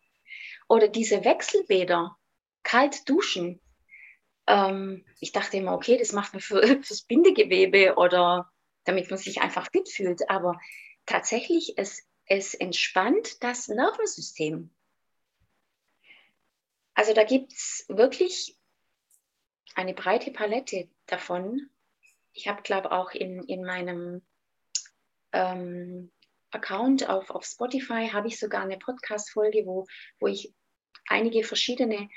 [0.69, 2.17] Oder diese Wechselbäder,
[2.63, 3.59] kalt duschen.
[4.47, 8.49] Ähm, ich dachte immer, okay, das macht man für, fürs Bindegewebe oder
[8.85, 10.29] damit man sich einfach fit fühlt.
[10.29, 10.59] Aber
[11.05, 14.71] tatsächlich, es, es entspannt das Nervensystem.
[16.99, 18.59] Also da gibt es wirklich
[19.73, 21.69] eine breite Palette davon.
[22.33, 24.21] Ich habe, glaube auch in, in meinem
[25.31, 26.11] ähm,
[26.51, 29.87] Account auf, auf Spotify habe ich sogar eine Podcast-Folge, wo,
[30.19, 30.53] wo ich
[31.07, 32.09] einige verschiedene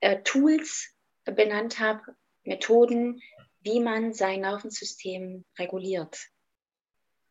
[0.00, 0.94] äh, Tools
[1.26, 2.00] benannt habe,
[2.42, 3.20] Methoden,
[3.60, 6.30] wie man sein Nervensystem reguliert.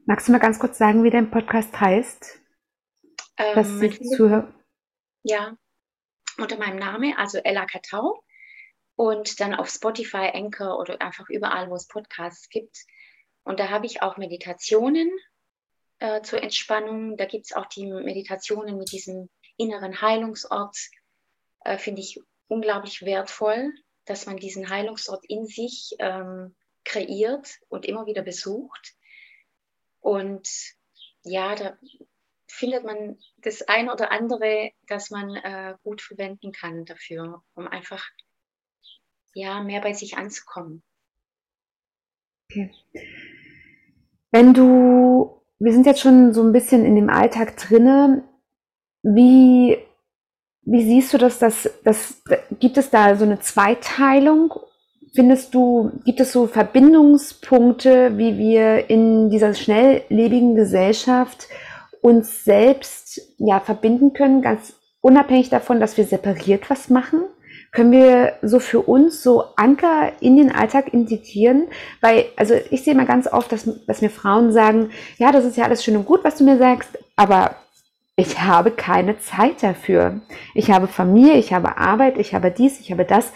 [0.06, 2.40] Magst du mal ganz kurz sagen, wie dein Podcast heißt?
[3.38, 3.56] Ähm,
[5.24, 5.58] Ja,
[6.38, 8.24] unter meinem Namen, also Ella Katau.
[8.96, 12.78] Und dann auf Spotify, Anchor oder einfach überall, wo es Podcasts gibt.
[13.44, 15.10] Und da habe ich auch Meditationen
[16.00, 17.18] äh, zur Entspannung.
[17.18, 20.78] Da gibt es auch die Meditationen mit diesem inneren Heilungsort.
[21.62, 23.74] Äh, Finde ich unglaublich wertvoll,
[24.06, 28.94] dass man diesen Heilungsort in sich ähm, kreiert und immer wieder besucht.
[30.00, 30.48] Und
[31.24, 31.78] ja, da,
[32.52, 38.04] findet man das ein oder andere, das man äh, gut verwenden kann dafür, um einfach
[39.34, 40.84] ja, mehr bei sich anzukommen.
[42.50, 42.72] Okay.
[44.32, 48.24] Wenn du, wir sind jetzt schon so ein bisschen in dem Alltag drinne,
[49.04, 49.78] wie,
[50.64, 52.22] wie siehst du das, dass, dass,
[52.60, 54.54] gibt es da so eine Zweiteilung?
[55.14, 61.48] Findest du, gibt es so Verbindungspunkte, wie wir in dieser schnelllebigen Gesellschaft
[62.02, 67.24] uns selbst ja verbinden können, ganz unabhängig davon, dass wir separiert was machen?
[67.72, 71.68] können wir so für uns so Anker in den Alltag integrieren?
[72.02, 75.58] Weil, also ich sehe mal ganz oft, dass, dass mir Frauen sagen, ja, das ist
[75.58, 77.56] ja alles schön und gut, was du mir sagst, aber
[78.18, 80.22] ich habe keine Zeit dafür.
[80.54, 83.32] Ich habe Familie, ich habe Arbeit, ich habe dies, ich habe das.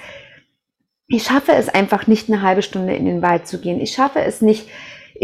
[1.08, 3.80] Ich schaffe es einfach nicht, eine halbe Stunde in den Wald zu gehen.
[3.80, 4.68] Ich schaffe es nicht,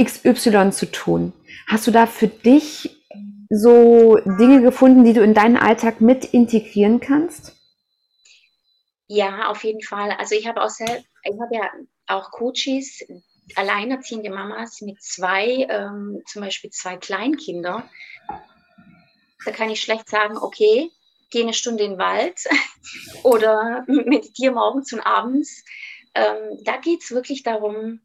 [0.02, 1.34] XY zu tun.
[1.68, 3.01] Hast du da für dich
[3.54, 7.58] so Dinge gefunden, die du in deinen Alltag mit integrieren kannst?
[9.08, 10.12] Ja, auf jeden Fall.
[10.12, 11.70] Also ich habe auch selbst, ich habe ja
[12.08, 13.06] auch Coaches,
[13.56, 17.90] alleinerziehende Mamas mit zwei, ähm, zum Beispiel zwei Kleinkinder.
[19.44, 20.90] Da kann ich schlecht sagen, okay,
[21.30, 22.40] geh eine Stunde in den Wald
[23.24, 25.66] oder mit dir morgens und abends.
[26.16, 28.00] Ähm, da geht es wirklich darum,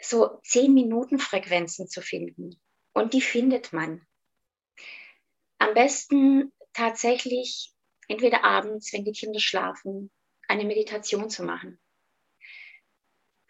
[0.00, 2.58] so zehn Minuten Frequenzen zu finden.
[2.94, 4.06] Und die findet man.
[5.58, 7.74] Am besten tatsächlich
[8.08, 10.10] entweder abends, wenn die Kinder schlafen,
[10.48, 11.80] eine Meditation zu machen.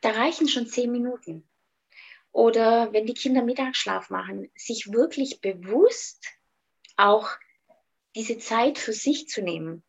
[0.01, 1.49] Da reichen schon zehn Minuten.
[2.33, 6.27] Oder wenn die Kinder Mittagsschlaf machen, sich wirklich bewusst
[6.97, 7.29] auch
[8.17, 9.85] diese Zeit für sich zu nehmen.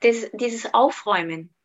[0.00, 1.55] Das, dieses Aufräumen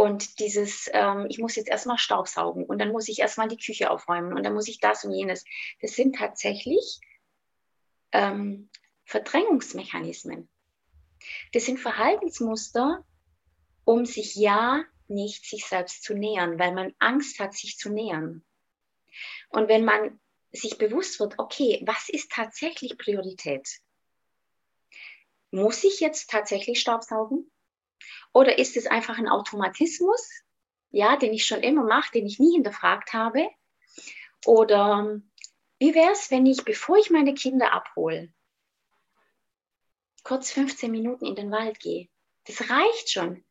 [0.00, 3.90] und dieses, ähm, ich muss jetzt erstmal Staubsaugen und dann muss ich erstmal die Küche
[3.90, 5.44] aufräumen und dann muss ich das und jenes.
[5.82, 7.00] Das sind tatsächlich
[8.10, 8.70] ähm,
[9.04, 10.48] Verdrängungsmechanismen.
[11.52, 13.04] Das sind Verhaltensmuster,
[13.84, 18.42] um sich ja nicht sich selbst zu nähern, weil man Angst hat, sich zu nähern.
[19.50, 20.18] Und wenn man
[20.50, 23.68] sich bewusst wird, okay, was ist tatsächlich Priorität?
[25.50, 27.50] Muss ich jetzt tatsächlich Staubsaugen?
[28.32, 30.28] Oder ist es einfach ein Automatismus,
[30.90, 33.48] ja, den ich schon immer mache, den ich nie hinterfragt habe?
[34.44, 35.20] Oder
[35.78, 38.32] wie wäre es, wenn ich, bevor ich meine Kinder abhole,
[40.22, 42.08] kurz 15 Minuten in den Wald gehe.
[42.44, 43.44] Das reicht schon.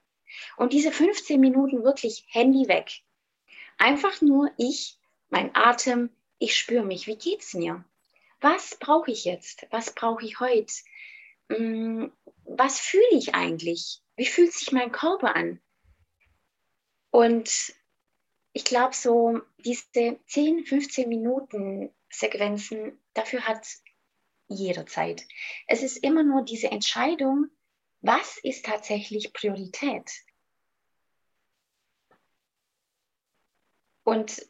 [0.58, 2.92] Und diese 15 Minuten wirklich Handy weg.
[3.78, 7.08] Einfach nur ich, mein Atem, ich spüre mich.
[7.08, 7.84] Wie geht's mir?
[8.42, 9.68] Was brauche ich jetzt?
[9.72, 10.74] Was brauche ich heute?
[11.50, 12.12] Hm,
[12.46, 14.02] was fühle ich eigentlich?
[14.20, 15.62] Wie fühlt sich mein Körper an?
[17.10, 17.74] Und
[18.52, 23.66] ich glaube, so diese 10, 15 Minuten Sequenzen, dafür hat
[24.50, 25.26] jederzeit.
[25.68, 27.46] Es ist immer nur diese Entscheidung,
[28.02, 30.12] was ist tatsächlich Priorität?
[34.04, 34.46] Und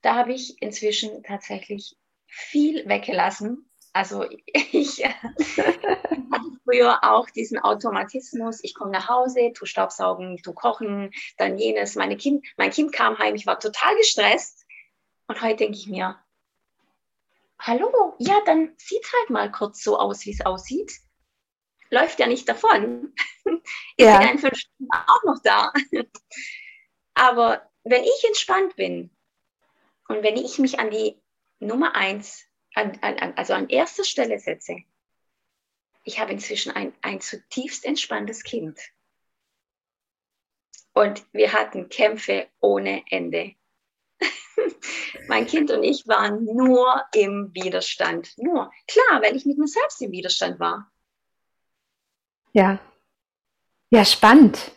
[0.00, 3.67] da habe ich inzwischen tatsächlich viel weggelassen.
[3.92, 11.10] Also ich hatte früher auch diesen Automatismus, ich komme nach Hause, tu Staubsaugen, tu kochen,
[11.36, 11.94] dann jenes.
[11.94, 14.66] Meine kind, mein Kind kam heim, ich war total gestresst.
[15.26, 16.18] Und heute denke ich mir,
[17.58, 20.92] hallo, ja, dann sieht es halt mal kurz so aus, wie es aussieht.
[21.90, 23.14] Läuft ja nicht davon.
[23.96, 24.20] Ist ja.
[24.20, 25.72] in fünf Stunden auch noch da.
[27.14, 29.10] Aber wenn ich entspannt bin
[30.08, 31.20] und wenn ich mich an die
[31.58, 32.47] Nummer eins,
[32.78, 34.76] an, an, also an erster Stelle setze,
[36.04, 38.78] ich habe inzwischen ein, ein zutiefst entspanntes Kind.
[40.94, 43.54] Und wir hatten Kämpfe ohne Ende.
[45.28, 48.32] mein Kind und ich waren nur im Widerstand.
[48.38, 48.72] Nur.
[48.86, 50.90] Klar, weil ich mit mir selbst im Widerstand war.
[52.52, 52.80] Ja.
[53.90, 54.72] Ja, spannend.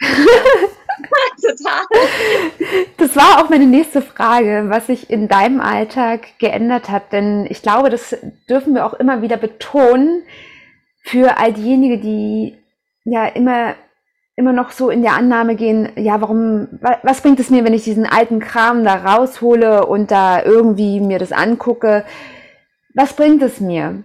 [1.40, 1.84] Total.
[2.96, 7.12] Das war auch meine nächste Frage, was sich in deinem Alltag geändert hat.
[7.12, 8.16] Denn ich glaube, das
[8.48, 10.22] dürfen wir auch immer wieder betonen
[11.02, 12.58] für all diejenigen, die
[13.04, 13.74] ja immer
[14.36, 16.66] immer noch so in der Annahme gehen, ja, warum,
[17.02, 21.18] was bringt es mir, wenn ich diesen alten Kram da raushole und da irgendwie mir
[21.18, 22.04] das angucke?
[22.94, 24.02] Was bringt es mir?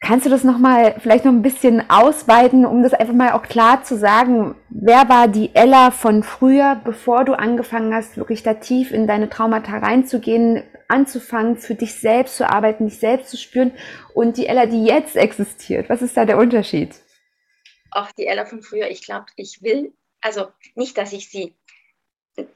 [0.00, 3.82] Kannst du das nochmal vielleicht noch ein bisschen ausweiten, um das einfach mal auch klar
[3.82, 4.54] zu sagen?
[4.70, 9.28] Wer war die Ella von früher, bevor du angefangen hast, wirklich da tief in deine
[9.28, 13.72] Traumata reinzugehen, anzufangen, für dich selbst zu arbeiten, dich selbst zu spüren
[14.14, 15.90] und die Ella, die jetzt existiert?
[15.90, 16.94] Was ist da der Unterschied?
[17.90, 21.54] auch die Ella von früher, ich glaube, ich will, also nicht, dass ich sie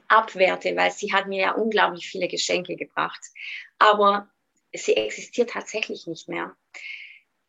[0.07, 3.19] abwerte, weil sie hat mir ja unglaublich viele Geschenke gebracht.
[3.79, 4.29] Aber
[4.73, 6.55] sie existiert tatsächlich nicht mehr.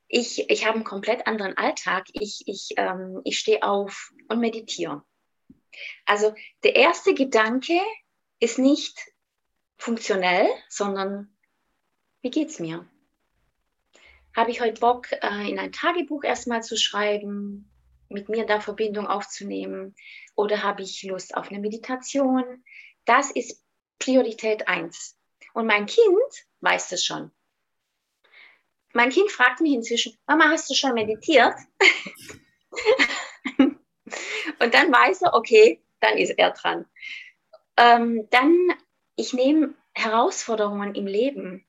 [0.08, 2.06] Ich, ich habe einen komplett anderen Alltag.
[2.12, 5.02] Ich, ich, ähm, ich stehe auf und meditiere.
[6.06, 7.80] Also der erste Gedanke
[8.38, 8.98] ist nicht
[9.76, 11.36] funktionell, sondern
[12.22, 12.88] wie geht's mir?
[14.36, 17.70] Habe ich heute Bock, äh, in ein Tagebuch erstmal zu schreiben,
[18.08, 19.94] mit mir da Verbindung aufzunehmen?
[20.34, 22.64] Oder habe ich Lust auf eine Meditation?
[23.04, 23.62] Das ist
[23.98, 25.18] Priorität eins.
[25.52, 27.30] Und mein Kind weiß das schon.
[28.94, 31.54] Mein Kind fragt mich inzwischen, Mama, hast du schon meditiert?
[34.60, 36.86] Und dann weiß er, okay, dann ist er dran.
[37.76, 38.54] Ähm, dann,
[39.16, 41.66] ich nehme Herausforderungen im Leben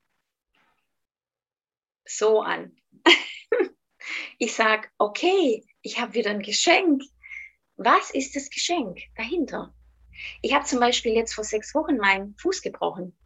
[2.06, 2.78] so an.
[4.38, 7.02] ich sage, okay, ich habe wieder ein Geschenk.
[7.76, 9.74] Was ist das Geschenk dahinter?
[10.44, 13.18] Ich habe zum Beispiel jetzt vor sechs Wochen meinen Fuß gebrochen.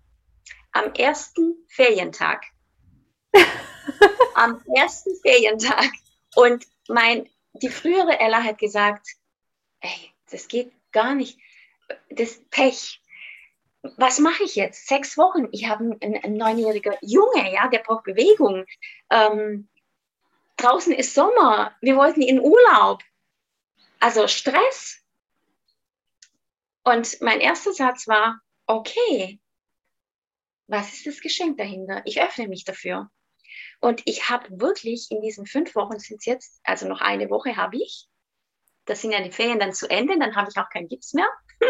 [0.72, 2.46] Am ersten Ferientag.
[4.36, 5.92] Am ersten Ferientag.
[6.36, 9.08] Und mein, die frühere Ella hat gesagt,
[9.82, 11.38] ey, das geht gar nicht.
[12.10, 13.02] Das Pech.
[13.82, 14.88] Was mache ich jetzt?
[14.88, 15.48] Sechs Wochen.
[15.52, 18.66] Ich habe einen, einen neunjähriger Junge, ja, der braucht Bewegung.
[19.10, 19.70] Ähm,
[20.58, 21.76] draußen ist Sommer.
[21.82, 23.02] Wir wollten in Urlaub.
[24.00, 25.02] Also Stress.
[26.84, 29.40] Und mein erster Satz war, okay,
[30.68, 32.02] was ist das Geschenk dahinter?
[32.06, 33.10] Ich öffne mich dafür.
[33.80, 37.56] Und ich habe wirklich in diesen fünf Wochen sind es jetzt, also noch eine Woche
[37.56, 38.08] habe ich,
[38.86, 41.30] das sind ja die Ferien dann zu Ende, dann habe ich auch keinen Gips mehr.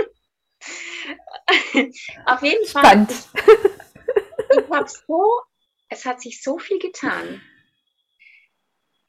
[2.26, 2.84] Auf jeden Fall.
[2.84, 3.12] Spannend.
[3.12, 5.42] Ich, ich habe so,
[5.90, 7.42] es hat sich so viel getan.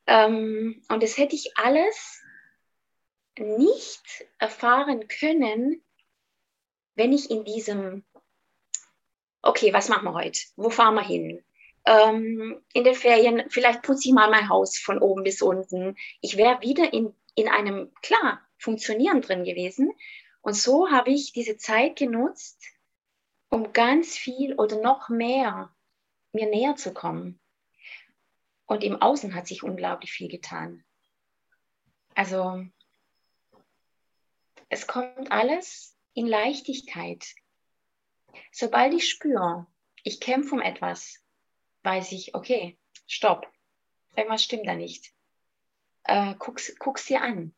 [0.07, 2.23] Ähm, und das hätte ich alles
[3.39, 5.83] nicht erfahren können,
[6.97, 8.05] wenn ich in diesem,
[9.41, 10.41] okay, was machen wir heute?
[10.57, 11.45] Wo fahren wir hin?
[11.87, 15.97] Ähm, in den Ferien, vielleicht putze ich mal mein Haus von oben bis unten.
[16.21, 19.93] Ich wäre wieder in in einem, klar, Funktionieren drin gewesen.
[20.43, 22.63] Und so habe ich diese Zeit genutzt,
[23.49, 25.75] um ganz viel oder noch mehr
[26.33, 27.41] mir näher zu kommen.
[28.67, 30.85] Und im Außen hat sich unglaublich viel getan.
[32.15, 32.65] Also
[34.69, 37.35] es kommt alles in Leichtigkeit.
[38.53, 39.67] Sobald ich spüre,
[40.05, 41.25] ich kämpfe um etwas,
[41.83, 43.47] weiß ich, okay, stopp,
[44.17, 45.13] irgendwas stimmt da nicht
[46.05, 47.55] äh, guck's, guck's dir an.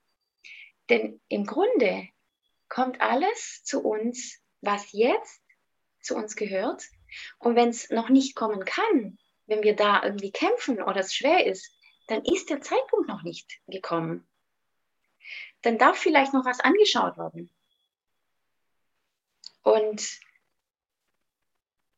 [0.89, 2.09] Denn im Grunde
[2.69, 5.43] kommt alles zu uns, was jetzt
[6.01, 6.85] zu uns gehört.
[7.39, 11.47] Und wenn es noch nicht kommen kann, wenn wir da irgendwie kämpfen oder es schwer
[11.47, 11.71] ist,
[12.09, 14.27] dann ist der Zeitpunkt noch nicht gekommen.
[15.63, 17.51] Dann darf vielleicht noch was angeschaut werden.
[19.63, 20.21] Und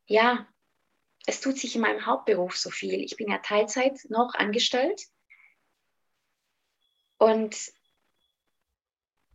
[0.06, 0.46] ja,
[1.26, 3.02] es tut sich in meinem Hauptberuf so viel.
[3.02, 5.02] Ich bin ja Teilzeit noch angestellt
[7.18, 7.56] und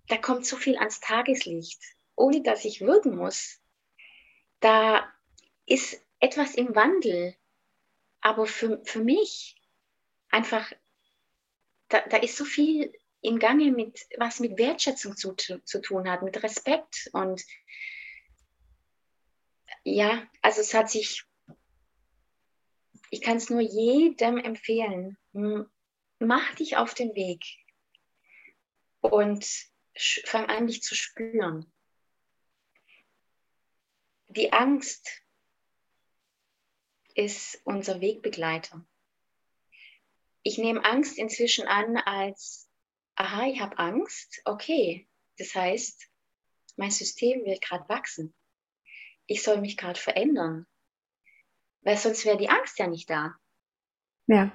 [0.08, 1.82] da kommt so viel ans Tageslicht,
[2.16, 3.62] ohne dass ich wirken muss.
[4.60, 5.12] Da
[5.66, 7.36] ist etwas im Wandel.
[8.22, 9.56] Aber für, für mich
[10.30, 10.72] einfach,
[11.88, 16.22] da, da ist so viel im Gange, mit, was mit Wertschätzung zu, zu tun hat,
[16.22, 17.10] mit Respekt.
[17.14, 17.44] Und
[19.84, 21.24] ja, also es hat sich,
[23.10, 25.18] ich kann es nur jedem empfehlen,
[26.20, 27.44] mach dich auf den Weg
[29.02, 29.46] und
[30.26, 31.72] fang an, dich zu spüren.
[34.28, 35.24] Die Angst
[37.16, 38.86] ist unser Wegbegleiter.
[40.44, 42.70] Ich nehme Angst inzwischen an als,
[43.16, 45.08] aha, ich habe Angst, okay.
[45.38, 46.08] Das heißt,
[46.78, 48.34] mein System will gerade wachsen.
[49.26, 50.66] Ich soll mich gerade verändern.
[51.82, 53.36] Weil sonst wäre die Angst ja nicht da.
[54.28, 54.52] Ja.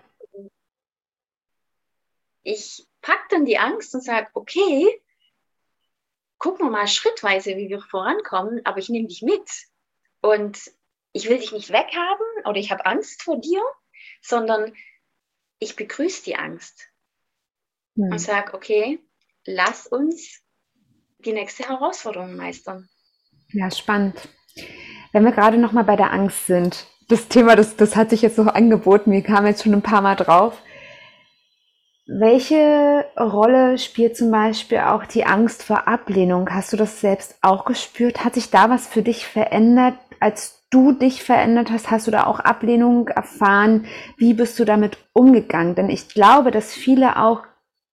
[2.42, 4.86] Ich packe dann die Angst und sage, okay,
[6.38, 9.48] gucken wir mal schrittweise, wie wir vorankommen, aber ich nehme dich mit.
[10.20, 10.70] Und
[11.12, 13.62] ich will dich nicht weghaben oder ich habe Angst vor dir,
[14.20, 14.74] sondern
[15.58, 16.88] ich begrüße die Angst
[17.96, 18.10] hm.
[18.12, 19.00] und sage, okay,
[19.46, 20.42] lass uns
[21.18, 22.88] die nächste Herausforderung meistern.
[23.48, 24.28] Ja, spannend.
[25.12, 28.22] Wenn wir gerade noch mal bei der Angst sind, das Thema, das, das hat sich
[28.22, 30.60] jetzt noch angeboten, mir kam jetzt schon ein paar Mal drauf.
[32.06, 36.50] Welche Rolle spielt zum Beispiel auch die Angst vor Ablehnung?
[36.50, 38.24] Hast du das selbst auch gespürt?
[38.24, 41.90] Hat sich da was für dich verändert, als du dich verändert hast?
[41.90, 43.86] Hast du da auch Ablehnung erfahren?
[44.18, 45.76] Wie bist du damit umgegangen?
[45.76, 47.42] Denn ich glaube, dass viele auch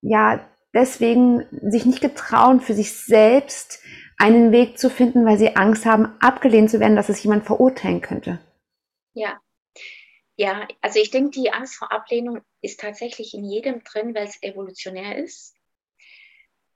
[0.02, 0.40] ja
[0.74, 3.80] deswegen sich nicht getrauen, für sich selbst
[4.18, 8.02] einen Weg zu finden, weil sie Angst haben, abgelehnt zu werden, dass es jemand verurteilen
[8.02, 8.40] könnte.
[9.14, 9.40] Ja,
[10.36, 14.42] Ja, also ich denke, die Angst vor Ablehnung ist tatsächlich in jedem drin, weil es
[14.42, 15.54] evolutionär ist.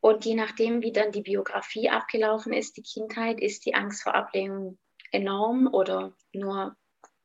[0.01, 4.15] Und je nachdem, wie dann die Biografie abgelaufen ist, die Kindheit, ist die Angst vor
[4.15, 4.79] Ablehnung
[5.11, 6.77] enorm oder nur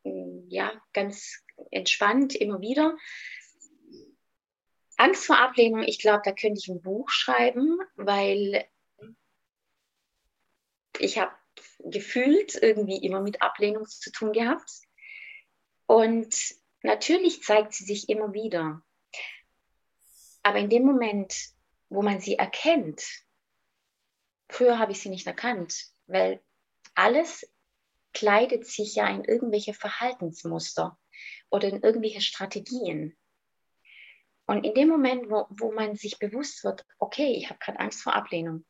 [0.04, 2.98] mm, ja, ganz entspannt immer wieder.
[4.98, 8.66] Angst vor Ablehnung, ich glaube, da könnte ich ein Buch schreiben, weil
[11.00, 11.34] ich habe
[11.80, 14.70] gefühlt irgendwie immer mit Ablehnung zu tun gehabt.
[15.92, 16.34] Und
[16.84, 18.82] natürlich zeigt sie sich immer wieder.
[20.42, 21.36] Aber in dem Moment,
[21.90, 23.04] wo man sie erkennt,
[24.48, 26.42] früher habe ich sie nicht erkannt, weil
[26.96, 27.46] alles
[28.14, 30.98] kleidet sich ja in irgendwelche Verhaltensmuster
[31.50, 33.18] oder in irgendwelche Strategien.
[34.46, 38.02] Und in dem Moment, wo, wo man sich bewusst wird, okay, ich habe gerade Angst
[38.02, 38.66] vor Ablehnung,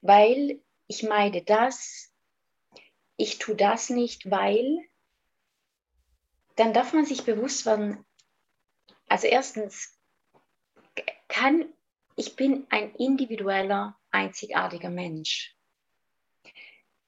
[0.00, 2.10] weil ich meide das,
[3.18, 4.78] ich tue das nicht, weil,
[6.56, 8.04] dann darf man sich bewusst werden,
[9.08, 9.96] also erstens,
[11.28, 11.72] kann,
[12.16, 15.54] ich bin ein individueller, einzigartiger Mensch.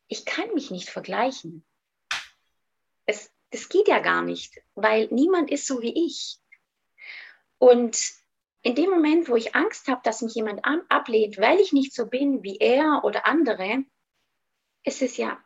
[0.07, 1.64] Ich kann mich nicht vergleichen.
[3.07, 6.38] Es, das geht ja gar nicht, weil niemand ist so wie ich.
[7.59, 7.99] Und
[8.62, 12.07] in dem Moment, wo ich Angst habe, dass mich jemand ablehnt, weil ich nicht so
[12.07, 13.84] bin wie er oder andere,
[14.84, 15.42] ist es ja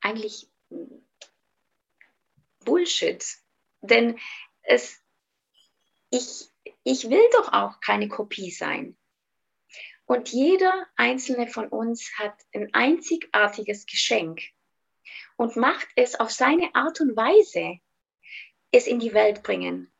[0.00, 0.50] eigentlich
[2.64, 3.24] Bullshit.
[3.80, 4.18] Denn
[4.62, 5.00] es,
[6.10, 6.48] ich,
[6.82, 8.96] ich will doch auch keine Kopie sein.
[10.06, 14.42] Und jeder einzelne von uns hat ein einzigartiges Geschenk
[15.36, 17.78] und macht es auf seine Art und Weise,
[18.70, 19.92] es in die Welt bringen.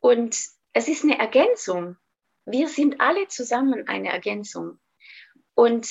[0.00, 0.36] Und
[0.72, 1.96] es ist eine Ergänzung.
[2.44, 4.80] Wir sind alle zusammen eine Ergänzung.
[5.54, 5.88] Und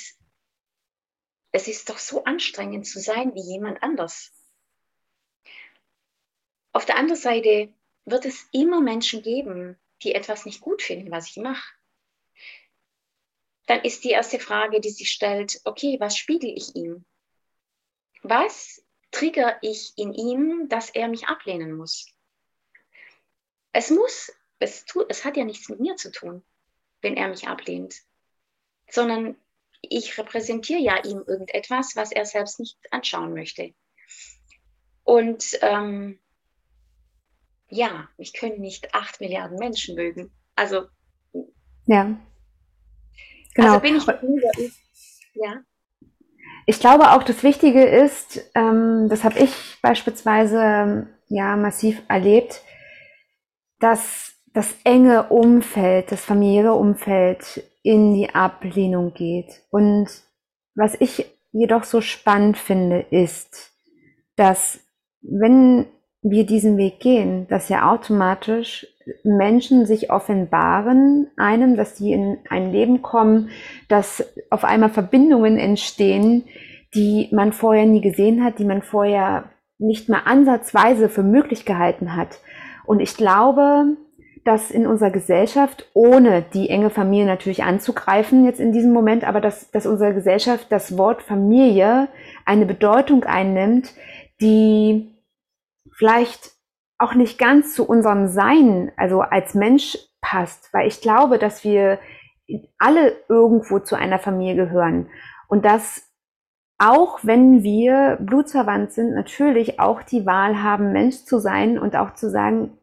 [1.51, 4.34] es ist doch so anstrengend zu sein wie jemand anders.
[6.75, 7.73] Auf der anderen Seite
[8.03, 11.73] wird es immer Menschen geben, die etwas nicht gut finden, was ich mache.
[13.65, 17.05] Dann ist die erste Frage, die sich stellt, okay, was spiegel ich ihm?
[18.23, 22.13] Was trigger ich in ihm, dass er mich ablehnen muss?
[23.71, 26.43] Es muss es, tut, es hat ja nichts mit mir zu tun,
[26.99, 28.01] wenn er mich ablehnt,
[28.89, 29.37] sondern
[29.79, 33.73] ich repräsentiere ja ihm irgendetwas, was er selbst nicht anschauen möchte.
[35.05, 36.19] Und ähm,
[37.69, 40.31] ja, ich könnte nicht acht Milliarden Menschen mögen.
[40.55, 40.85] Also
[41.85, 42.15] ja,
[43.53, 43.73] genau.
[43.73, 44.73] Also bin ich
[45.35, 45.61] ja.
[46.67, 52.61] Ich glaube auch, das Wichtige ist, ähm, das habe ich beispielsweise ja massiv erlebt,
[53.79, 59.61] dass das enge Umfeld, das familiäre Umfeld in die Ablehnung geht.
[59.69, 60.07] Und
[60.75, 63.73] was ich jedoch so spannend finde, ist,
[64.35, 64.79] dass
[65.21, 65.87] wenn
[66.27, 68.87] wir diesen Weg gehen, dass ja automatisch
[69.23, 73.49] Menschen sich offenbaren einem, dass sie in ein Leben kommen,
[73.89, 76.45] dass auf einmal Verbindungen entstehen,
[76.95, 79.45] die man vorher nie gesehen hat, die man vorher
[79.77, 82.39] nicht mal ansatzweise für möglich gehalten hat.
[82.85, 83.95] Und ich glaube,
[84.45, 89.41] dass in unserer Gesellschaft, ohne die enge Familie natürlich anzugreifen jetzt in diesem Moment, aber
[89.41, 92.07] dass, dass unsere Gesellschaft das Wort Familie
[92.45, 93.93] eine Bedeutung einnimmt,
[94.41, 95.14] die
[95.97, 96.51] vielleicht
[96.97, 101.99] auch nicht ganz zu unserem Sein, also als Mensch passt, weil ich glaube, dass wir
[102.77, 105.09] alle irgendwo zu einer Familie gehören
[105.47, 106.03] und dass
[106.77, 112.13] auch wenn wir blutsverwandt sind, natürlich auch die Wahl haben, Mensch zu sein und auch
[112.15, 112.77] zu sagen,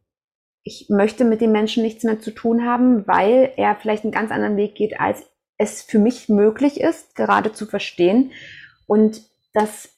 [0.64, 4.30] ich möchte mit dem Menschen nichts mehr zu tun haben, weil er vielleicht einen ganz
[4.30, 8.32] anderen Weg geht, als es für mich möglich ist, gerade zu verstehen.
[8.86, 9.90] Und dass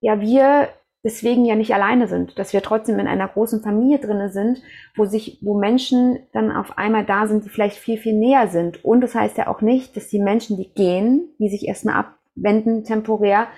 [0.00, 0.68] ja wir
[1.04, 4.62] deswegen ja nicht alleine sind, dass wir trotzdem in einer großen Familie drinne sind,
[4.96, 8.84] wo sich, wo Menschen dann auf einmal da sind, die vielleicht viel, viel näher sind.
[8.84, 12.84] Und das heißt ja auch nicht, dass die Menschen, die gehen, die sich erstmal abwenden
[12.84, 13.48] temporär,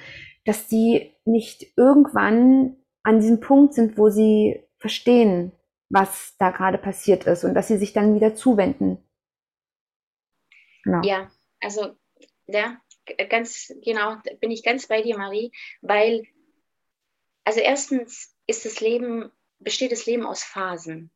[0.45, 5.53] dass die nicht irgendwann an diesem Punkt sind, wo sie verstehen,
[5.89, 8.99] was da gerade passiert ist und dass sie sich dann wieder zuwenden.
[10.85, 11.01] Genau.
[11.03, 11.31] Ja,
[11.61, 11.95] also
[12.47, 12.79] ja,
[13.29, 16.23] ganz genau, bin ich ganz bei dir, Marie, weil
[17.51, 19.29] also erstens ist das Leben,
[19.59, 21.11] besteht das Leben aus Phasen.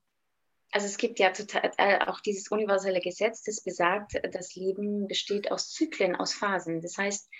[0.72, 5.52] Also es gibt ja total, äh, auch dieses universelle Gesetz, das besagt, das Leben besteht
[5.52, 6.80] aus Zyklen, aus Phasen.
[6.80, 7.30] Das heißt,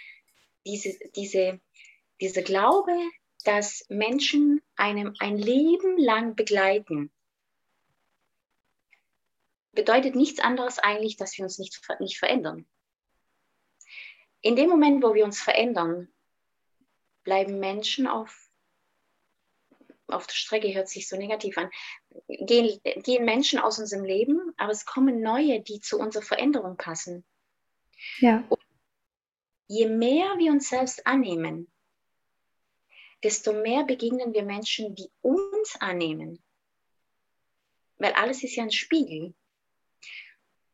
[0.65, 1.61] diese, diese,
[2.21, 2.93] dieser Glaube,
[3.43, 7.13] dass Menschen einem ein Leben lang begleiten,
[9.73, 12.65] bedeutet nichts anderes eigentlich, dass wir uns nicht, nicht verändern.
[14.41, 16.15] In dem Moment, wo wir uns verändern,
[17.25, 18.44] bleiben Menschen auf,
[20.15, 21.71] auf der Strecke hört sich so negativ an,
[22.29, 27.25] gehen, gehen Menschen aus unserem Leben, aber es kommen neue, die zu unserer Veränderung passen.
[28.19, 28.45] Ja.
[28.49, 28.61] Und
[29.67, 31.71] je mehr wir uns selbst annehmen,
[33.23, 36.43] desto mehr begegnen wir Menschen, die uns annehmen.
[37.97, 39.35] Weil alles ist ja ein Spiegel.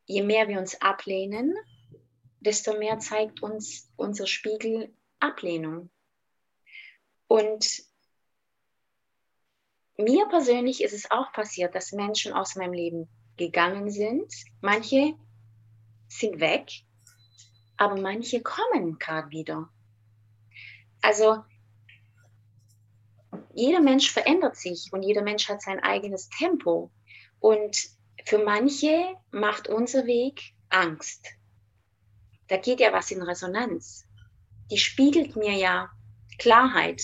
[0.07, 1.55] Je mehr wir uns ablehnen,
[2.41, 5.91] desto mehr zeigt uns unser Spiegel Ablehnung.
[7.29, 7.85] Und
[10.01, 14.33] mir persönlich ist es auch passiert, dass Menschen aus meinem Leben gegangen sind.
[14.61, 15.15] Manche
[16.09, 16.71] sind weg,
[17.77, 19.69] aber manche kommen gerade wieder.
[21.03, 21.43] Also
[23.55, 26.91] jeder Mensch verändert sich und jeder Mensch hat sein eigenes Tempo.
[27.39, 27.77] Und
[28.25, 31.27] für manche macht unser Weg Angst.
[32.49, 34.05] Da geht ja was in Resonanz.
[34.71, 35.91] Die spiegelt mir ja
[36.39, 37.03] Klarheit.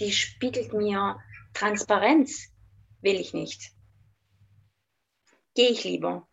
[0.00, 1.18] Die spiegelt mir
[1.56, 2.52] Transparenz.
[3.00, 3.72] Will ich nicht.
[5.54, 6.28] Gehe ich lieber.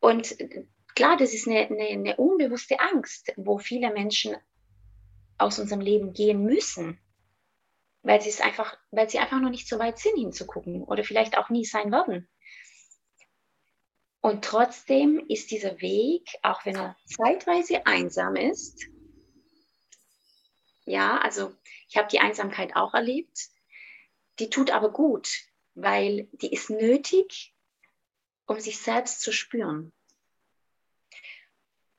[0.00, 0.36] Und
[0.94, 4.36] klar, das ist eine, eine, eine unbewusste Angst, wo viele Menschen
[5.38, 7.00] aus unserem Leben gehen müssen
[8.02, 11.36] weil sie es einfach, weil sie einfach noch nicht so weit sind hinzugucken oder vielleicht
[11.36, 12.28] auch nie sein werden.
[14.22, 18.86] Und trotzdem ist dieser Weg, auch wenn er zeitweise einsam ist,
[20.84, 21.54] ja, also
[21.88, 23.48] ich habe die Einsamkeit auch erlebt,
[24.40, 25.30] die tut aber gut,
[25.74, 27.54] weil die ist nötig,
[28.46, 29.92] um sich selbst zu spüren.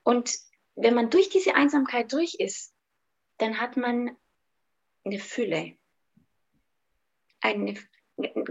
[0.02, 0.36] Und
[0.74, 2.74] wenn man durch diese Einsamkeit durch ist,
[3.38, 4.16] dann hat man
[5.04, 5.76] eine Fülle
[7.42, 7.74] eine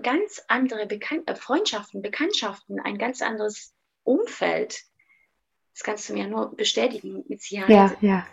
[0.02, 3.74] ganz andere Bekan äh, Freundschaften, Bekanntschaften, ein ganz anderes
[4.04, 4.82] Umfeld.
[5.74, 7.70] Das kannst du mir nur bestätigen mit Sicherheit.
[7.70, 8.28] Ja, ja.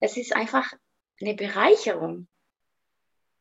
[0.00, 0.72] Es ist einfach
[1.20, 2.26] eine Bereicherung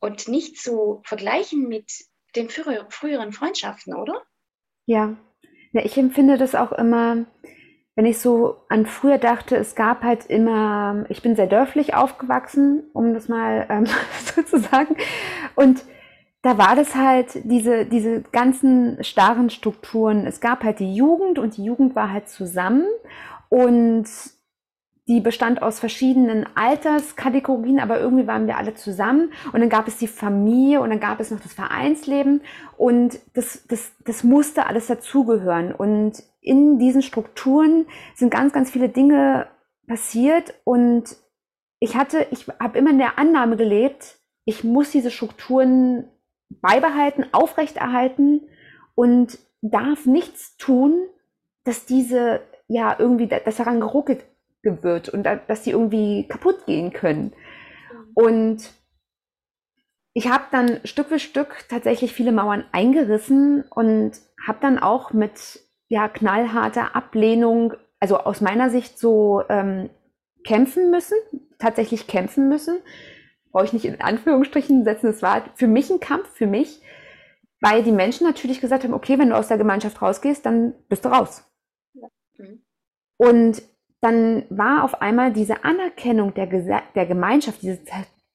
[0.01, 1.89] und nicht zu vergleichen mit
[2.35, 4.21] den frü früheren Freundschaften, oder?
[4.85, 5.15] Ja.
[5.71, 7.25] ja, ich empfinde das auch immer,
[7.95, 12.83] wenn ich so an früher dachte, es gab halt immer, ich bin sehr dörflich aufgewachsen,
[12.93, 13.85] um das mal ähm,
[14.35, 14.97] so zu sagen.
[15.55, 15.83] Und
[16.41, 20.25] da war das halt diese, diese ganzen starren Strukturen.
[20.25, 22.85] Es gab halt die Jugend und die Jugend war halt zusammen
[23.49, 24.07] und
[25.11, 29.33] die bestand aus verschiedenen Alterskategorien, aber irgendwie waren wir alle zusammen.
[29.51, 32.39] Und dann gab es die Familie und dann gab es noch das Vereinsleben
[32.77, 35.75] und das, das, das musste alles dazugehören.
[35.75, 39.47] Und in diesen Strukturen sind ganz, ganz viele Dinge
[39.85, 41.17] passiert und
[41.81, 46.05] ich hatte, ich habe immer in der Annahme gelebt, ich muss diese Strukturen
[46.61, 48.47] beibehalten, aufrechterhalten
[48.95, 50.93] und darf nichts tun,
[51.65, 52.39] dass diese
[52.69, 54.23] ja irgendwie, dass daran geruckelt
[54.63, 57.33] wird und dass die irgendwie kaputt gehen können.
[58.13, 58.71] Und
[60.13, 64.13] ich habe dann Stück für Stück tatsächlich viele Mauern eingerissen und
[64.45, 69.89] habe dann auch mit ja, knallharter Ablehnung, also aus meiner Sicht so ähm,
[70.43, 71.17] kämpfen müssen,
[71.59, 72.77] tatsächlich kämpfen müssen,
[73.51, 76.81] brauche ich nicht in Anführungsstrichen setzen, es war für mich ein Kampf, für mich,
[77.61, 81.05] weil die Menschen natürlich gesagt haben, okay, wenn du aus der Gemeinschaft rausgehst, dann bist
[81.05, 81.43] du raus.
[82.37, 82.63] Mhm.
[83.17, 83.61] Und
[84.01, 87.79] dann war auf einmal diese Anerkennung der, der Gemeinschaft, diese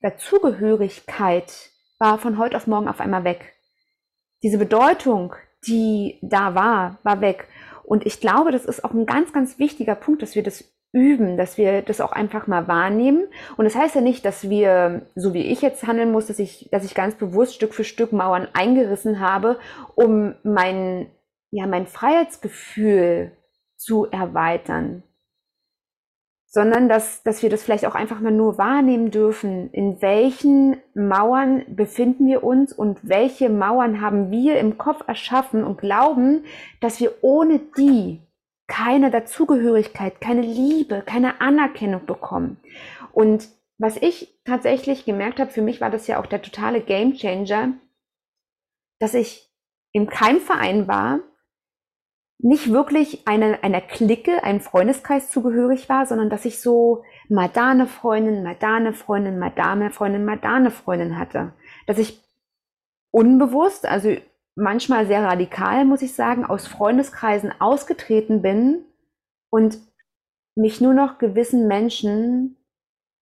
[0.00, 3.54] Dazugehörigkeit, war von heute auf morgen auf einmal weg.
[4.42, 5.34] Diese Bedeutung,
[5.66, 7.48] die da war, war weg.
[7.84, 11.36] Und ich glaube, das ist auch ein ganz, ganz wichtiger Punkt, dass wir das üben,
[11.36, 13.26] dass wir das auch einfach mal wahrnehmen.
[13.56, 16.68] Und das heißt ja nicht, dass wir, so wie ich jetzt handeln muss, dass ich,
[16.70, 19.58] dass ich ganz bewusst Stück für Stück Mauern eingerissen habe,
[19.94, 21.10] um mein,
[21.50, 23.32] ja, mein Freiheitsgefühl
[23.76, 25.02] zu erweitern.
[26.56, 31.66] Sondern dass, dass wir das vielleicht auch einfach mal nur wahrnehmen dürfen, in welchen Mauern
[31.68, 36.46] befinden wir uns und welche Mauern haben wir im Kopf erschaffen und glauben,
[36.80, 38.22] dass wir ohne die
[38.68, 42.56] keine Dazugehörigkeit, keine Liebe, keine Anerkennung bekommen.
[43.12, 47.74] Und was ich tatsächlich gemerkt habe, für mich war das ja auch der totale Gamechanger,
[48.98, 49.52] dass ich
[49.92, 51.20] im Keimverein war,
[52.38, 57.70] nicht wirklich eine, einer Clique, einem Freundeskreis zugehörig war, sondern dass ich so mal da
[57.70, 61.52] eine Freundin, mal da eine Freundin, mal da eine Freundin, mal da eine Freundin hatte.
[61.86, 62.22] Dass ich
[63.10, 64.14] unbewusst, also
[64.54, 68.84] manchmal sehr radikal, muss ich sagen, aus Freundeskreisen ausgetreten bin
[69.50, 69.78] und
[70.54, 72.56] mich nur noch gewissen Menschen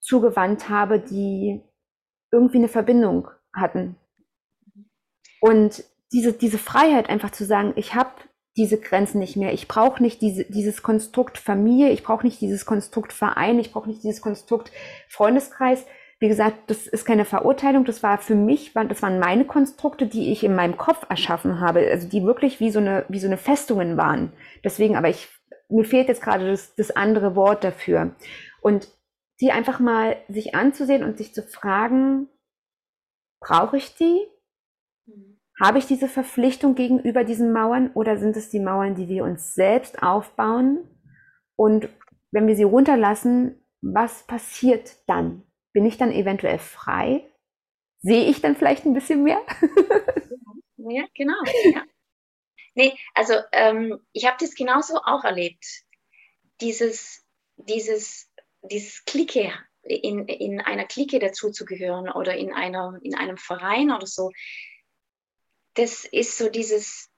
[0.01, 1.63] zugewandt habe, die
[2.33, 3.97] irgendwie eine Verbindung hatten.
[5.41, 8.11] Und diese, diese Freiheit einfach zu sagen, ich habe
[8.57, 9.53] diese Grenzen nicht mehr.
[9.53, 13.89] Ich brauche nicht diese, dieses Konstrukt Familie, ich brauche nicht dieses Konstrukt Verein, ich brauche
[13.89, 14.71] nicht dieses Konstrukt
[15.09, 15.85] Freundeskreis.
[16.21, 20.33] wie gesagt, das ist keine Verurteilung, das war für mich, das waren meine Konstrukte, die
[20.33, 23.37] ich in meinem Kopf erschaffen habe, also die wirklich wie so eine, wie so eine
[23.37, 24.33] Festungen waren.
[24.63, 25.29] Deswegen, aber ich,
[25.69, 28.15] mir fehlt jetzt gerade das, das andere Wort dafür.
[28.63, 28.89] Und
[29.41, 32.29] die einfach mal sich anzusehen und sich zu fragen,
[33.41, 34.27] brauche ich die?
[35.63, 39.55] Habe ich diese Verpflichtung gegenüber diesen Mauern oder sind es die Mauern, die wir uns
[39.55, 40.89] selbst aufbauen?
[41.57, 41.89] Und
[42.33, 45.45] wenn wir sie runterlassen, was passiert dann?
[45.73, 47.31] Bin ich dann eventuell frei?
[48.01, 49.41] Sehe ich dann vielleicht ein bisschen mehr?
[50.77, 51.37] ja, genau.
[51.65, 51.85] Ja.
[52.75, 55.65] Nee, also ähm, ich habe das genauso auch erlebt.
[56.61, 57.25] Dieses,
[57.57, 58.31] dieses,
[58.63, 59.53] dieses Clique,
[59.83, 64.31] in, in einer Clique dazuzugehören oder in, einer, in einem Verein oder so.
[65.75, 67.11] Das ist so dieses,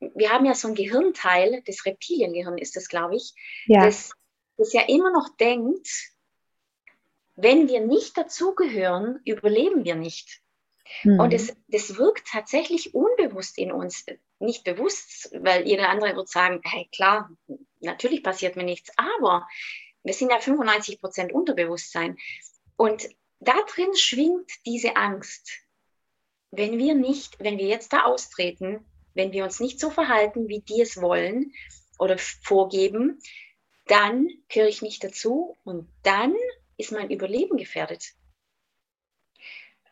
[0.00, 3.34] wir haben ja so ein Gehirnteil, das Reptiliengehirn ist das, glaube ich,
[3.66, 3.84] ja.
[3.84, 4.12] das,
[4.56, 5.88] das ja immer noch denkt,
[7.36, 10.42] wenn wir nicht dazugehören, überleben wir nicht.
[11.04, 11.20] Mhm.
[11.20, 14.04] Und es, das wirkt tatsächlich unbewusst in uns.
[14.40, 17.30] Nicht bewusst, weil jeder andere wird sagen, hey, klar,
[17.80, 19.46] natürlich passiert mir nichts, aber
[20.02, 22.16] wir sind ja 95 Prozent Unterbewusstsein.
[22.76, 23.08] Und
[23.40, 25.50] da drin schwingt diese Angst.
[26.50, 28.84] Wenn wir nicht, wenn wir jetzt da austreten,
[29.14, 31.52] wenn wir uns nicht so verhalten, wie die es wollen
[31.98, 33.20] oder vorgeben,
[33.86, 36.34] dann gehöre ich nicht dazu und dann
[36.76, 38.12] ist mein Überleben gefährdet.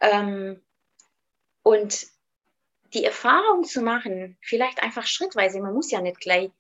[0.01, 0.63] Ähm,
[1.63, 2.07] und
[2.95, 6.51] die Erfahrung zu machen, vielleicht einfach schrittweise, man muss ja nicht gleich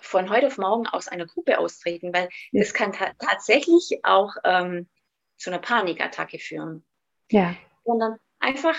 [0.00, 2.62] von heute auf morgen aus einer Gruppe austreten, weil ja.
[2.62, 4.88] das kann ta tatsächlich auch ähm,
[5.36, 6.84] zu einer Panikattacke führen.
[7.30, 7.56] Ja.
[7.84, 8.76] Sondern einfach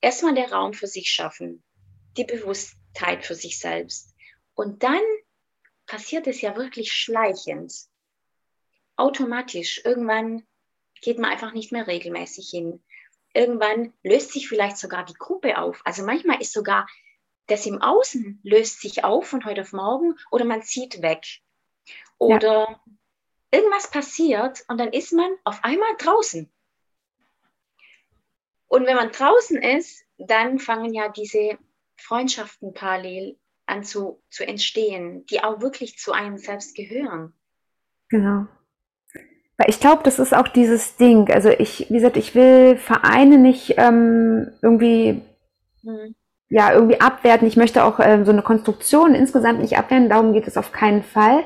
[0.00, 1.62] erstmal der Raum für sich schaffen,
[2.16, 4.14] die Bewusstheit für sich selbst.
[4.54, 5.02] Und dann
[5.86, 7.72] passiert es ja wirklich schleichend
[8.96, 9.82] automatisch.
[9.84, 10.46] Irgendwann
[11.00, 12.82] geht man einfach nicht mehr regelmäßig hin.
[13.32, 15.80] Irgendwann löst sich vielleicht sogar die Gruppe auf.
[15.84, 16.86] Also manchmal ist sogar
[17.46, 21.24] das im Außen löst sich auf von heute auf morgen oder man zieht weg.
[22.16, 22.80] Oder ja.
[23.50, 26.50] irgendwas passiert und dann ist man auf einmal draußen.
[28.74, 31.58] Und wenn man draußen ist, dann fangen ja diese
[31.96, 37.32] Freundschaften parallel an zu, zu entstehen, die auch wirklich zu einem selbst gehören.
[38.08, 38.46] Genau.
[39.58, 41.30] Weil ich glaube, das ist auch dieses Ding.
[41.30, 45.22] Also ich, wie gesagt, ich will Vereine nicht ähm, irgendwie,
[45.84, 46.16] hm.
[46.48, 47.46] ja, irgendwie abwerten.
[47.46, 50.08] Ich möchte auch ähm, so eine Konstruktion insgesamt nicht abwerten.
[50.08, 51.44] Darum geht es auf keinen Fall.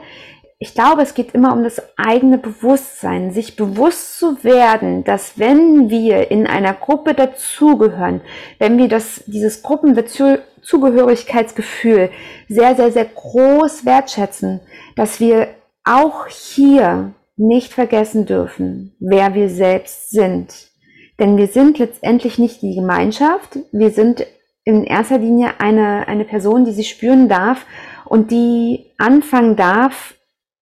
[0.61, 5.89] Ich glaube, es geht immer um das eigene Bewusstsein, sich bewusst zu werden, dass wenn
[5.89, 8.23] wir in einer Gruppe dazugehören,
[8.59, 12.11] wenn wir das, dieses Gruppenzugehörigkeitsgefühl
[12.49, 14.59] sehr, sehr, sehr groß wertschätzen,
[14.97, 15.47] dass wir
[15.85, 20.73] auch hier nicht vergessen dürfen, wer wir selbst sind.
[21.21, 24.27] Denn wir sind letztendlich nicht die Gemeinschaft, wir sind
[24.65, 27.65] in erster Linie eine, eine Person, die sich spüren darf
[28.05, 30.17] und die anfangen darf,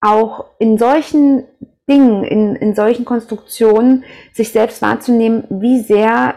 [0.09, 1.45] auch in solchen
[1.89, 6.35] Dingen, in, in solchen Konstruktionen, sich selbst wahrzunehmen, wie sehr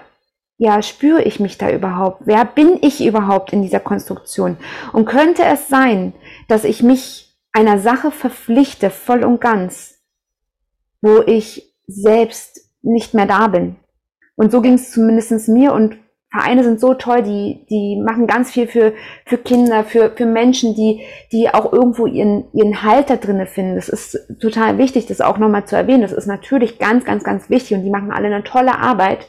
[0.58, 2.24] ja, spüre ich mich da überhaupt?
[2.26, 4.58] Wer bin ich überhaupt in dieser Konstruktion?
[4.92, 6.14] Und könnte es sein,
[6.50, 10.00] dass ich mich einer Sache verpflichte, voll und ganz,
[11.02, 13.78] wo ich selbst nicht mehr da bin.
[14.36, 15.98] Und so ging es zumindest mir und
[16.32, 18.94] Vereine sind so toll, die, die machen ganz viel für,
[19.26, 23.76] für Kinder, für, für Menschen, die, die auch irgendwo ihren, ihren Halt da drinnen finden.
[23.76, 26.04] Das ist total wichtig, das auch nochmal zu erwähnen.
[26.04, 29.28] Das ist natürlich ganz, ganz, ganz wichtig und die machen alle eine tolle Arbeit.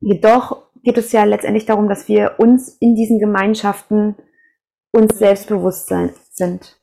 [0.00, 4.16] Jedoch geht es ja letztendlich darum, dass wir uns in diesen Gemeinschaften
[4.92, 6.80] uns selbstbewusst sein, sind.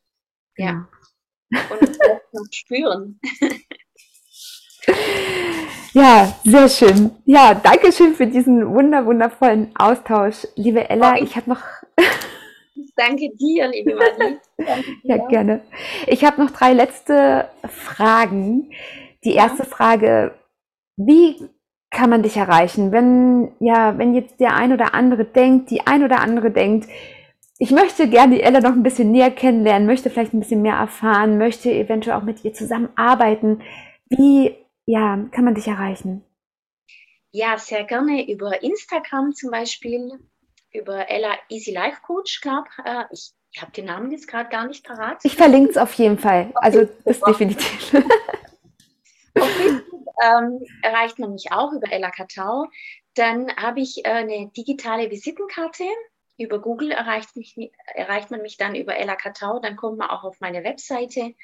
[0.55, 0.87] Ja.
[1.51, 3.19] Und auch spüren.
[5.93, 7.11] Ja, sehr schön.
[7.25, 11.17] Ja, danke schön für diesen wunder wundervollen Austausch, liebe Ella.
[11.21, 11.61] Ich habe noch
[12.95, 14.37] Danke dir, liebe Marie.
[15.03, 15.61] Ja, gerne.
[16.05, 18.71] Ich habe noch drei letzte Fragen.
[19.23, 19.69] Die erste ja.
[19.69, 20.35] Frage,
[20.97, 21.37] wie
[21.91, 26.03] kann man dich erreichen, wenn ja, wenn jetzt der ein oder andere denkt, die ein
[26.03, 26.87] oder andere denkt,
[27.57, 30.75] ich möchte gerne die Ella noch ein bisschen näher kennenlernen, möchte vielleicht ein bisschen mehr
[30.75, 33.61] erfahren, möchte eventuell auch mit ihr zusammenarbeiten.
[34.09, 34.55] Wie
[34.89, 36.23] ja, kann man dich erreichen?
[37.31, 40.09] Ja, sehr gerne über Instagram zum Beispiel,
[40.73, 43.31] über Ella Easy Life Coach, glaube äh, ich.
[43.51, 45.23] Ich habe den Namen jetzt gerade gar nicht parat.
[45.23, 46.51] Ich verlinke es auf jeden Fall.
[46.55, 47.93] Also das definitiv.
[49.39, 52.67] Auf Facebook ähm, erreicht man mich auch über Ella Katau.
[53.15, 55.85] Dann habe ich äh, eine digitale Visitenkarte
[56.39, 57.55] über Google erreicht, mich,
[57.93, 61.35] erreicht man mich dann über Ella Katau, dann kommt man auch auf meine Webseite.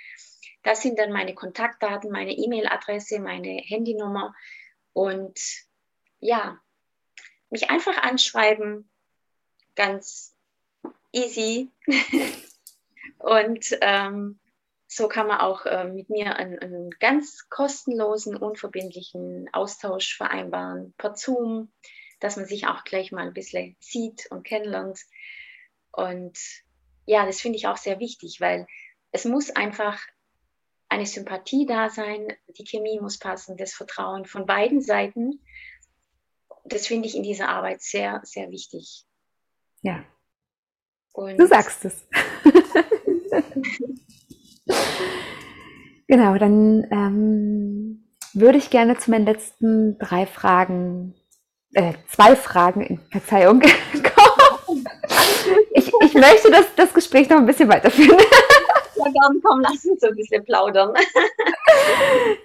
[0.63, 4.33] Das sind dann meine Kontaktdaten, meine E-Mail-Adresse, meine Handynummer
[4.93, 5.39] und
[6.19, 6.59] ja,
[7.49, 8.89] mich einfach anschreiben,
[9.75, 10.35] ganz
[11.11, 11.71] easy.
[13.19, 14.39] und ähm,
[14.87, 21.15] so kann man auch äh, mit mir einen, einen, ganz kostenlosen, unverbindlichen Austausch vereinbaren per
[21.15, 21.71] Zoom,
[22.25, 24.99] dass man sich auch gleich mal ein bisschen sieht und kennenlernt.
[25.91, 26.39] Und
[27.05, 28.65] ja, das finde ich auch sehr wichtig, weil
[29.11, 30.01] es muss einfach
[30.89, 35.39] eine Sympathie da sein, die Chemie muss passen, das Vertrauen von beiden Seiten.
[36.63, 39.05] Das finde ich in dieser Arbeit sehr, sehr wichtig.
[39.83, 40.03] Ja.
[41.13, 42.07] Und du sagst es.
[46.07, 51.13] genau, dann ähm, würde ich gerne zu meinen letzten drei Fragen,
[51.75, 54.85] äh, zwei Fragen, in Verzeihung, kommen.
[55.73, 58.17] Ich, ich möchte das, das Gespräch noch ein bisschen weiterführen.
[58.95, 60.93] Ja, gern, komm, lass uns so ein bisschen plaudern.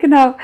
[0.01, 0.35] Genau.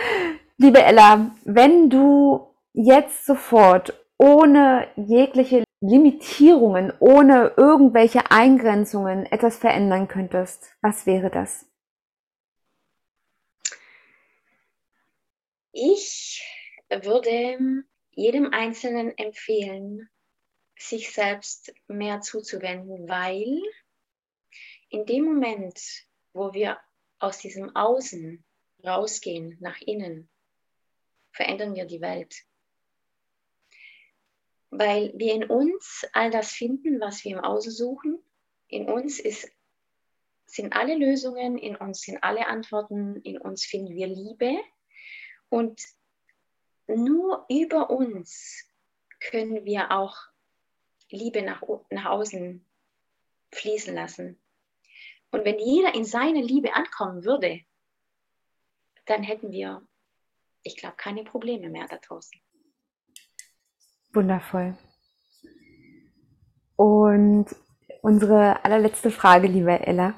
[0.57, 10.70] Liebe Ella, wenn du jetzt sofort ohne jegliche Limitierungen, ohne irgendwelche Eingrenzungen etwas verändern könntest,
[10.80, 11.66] was wäre das?
[15.72, 16.43] Ich
[16.89, 17.84] würde
[18.16, 20.10] jedem Einzelnen empfehlen,
[20.76, 23.62] sich selbst mehr zuzuwenden, weil
[24.88, 25.80] in dem Moment,
[26.32, 26.80] wo wir
[27.20, 28.44] aus diesem Außen
[28.84, 30.28] rausgehen, nach innen,
[31.30, 32.34] verändern wir die Welt
[34.70, 38.18] weil wir in uns all das finden, was wir im Außen suchen.
[38.68, 39.50] In uns ist,
[40.46, 44.58] sind alle Lösungen, in uns sind alle Antworten, in uns finden wir Liebe.
[45.48, 45.80] Und
[46.89, 48.64] nur über uns
[49.30, 50.16] können wir auch
[51.11, 52.64] Liebe nach, nach außen
[53.53, 54.39] fließen lassen.
[55.30, 57.61] Und wenn jeder in seine Liebe ankommen würde,
[59.07, 59.87] dann hätten wir,
[60.62, 62.41] ich glaube, keine Probleme mehr da draußen.
[64.12, 64.76] Wundervoll.
[66.76, 67.47] Und
[68.03, 70.14] unsere allerletzte Frage, liebe Ella.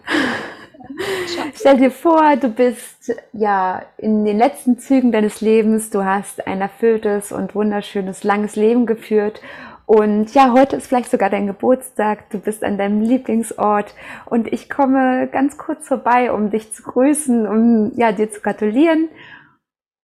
[1.54, 6.60] Stell dir vor, du bist ja in den letzten Zügen deines Lebens, du hast ein
[6.60, 9.40] erfülltes und wunderschönes, langes Leben geführt.
[9.88, 13.94] Und ja, heute ist vielleicht sogar dein Geburtstag, du bist an deinem Lieblingsort.
[14.26, 19.08] Und ich komme ganz kurz vorbei, um dich zu grüßen, um ja, dir zu gratulieren.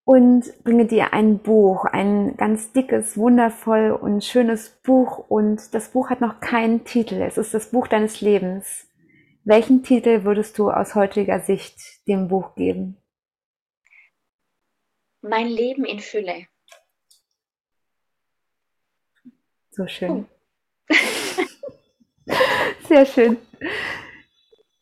[0.03, 5.25] Und bringe dir ein Buch, ein ganz dickes, wundervoll und schönes Buch.
[5.29, 7.21] Und das Buch hat noch keinen Titel.
[7.21, 8.87] Es ist das Buch deines Lebens.
[9.47, 11.77] Welchen Titel würdest du aus heutiger Sicht
[12.07, 12.97] dem Buch geben?
[15.21, 16.47] Mein Leben in Fülle.
[19.69, 20.25] So schön.
[20.89, 20.95] Oh.
[22.87, 23.37] Sehr schön.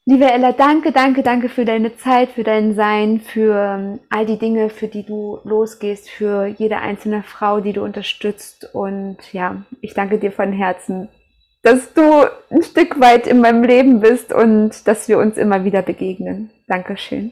[0.05, 4.39] Liebe Ella, danke, danke, danke für deine Zeit, für dein Sein, für ähm, all die
[4.39, 8.73] Dinge, für die du losgehst, für jede einzelne Frau, die du unterstützt.
[8.73, 11.09] Und ja, ich danke dir von Herzen,
[11.63, 15.81] dass du ein Stück weit in meinem Leben bist und dass wir uns immer wieder
[15.81, 16.51] begegnen.
[16.67, 17.31] Dankeschön.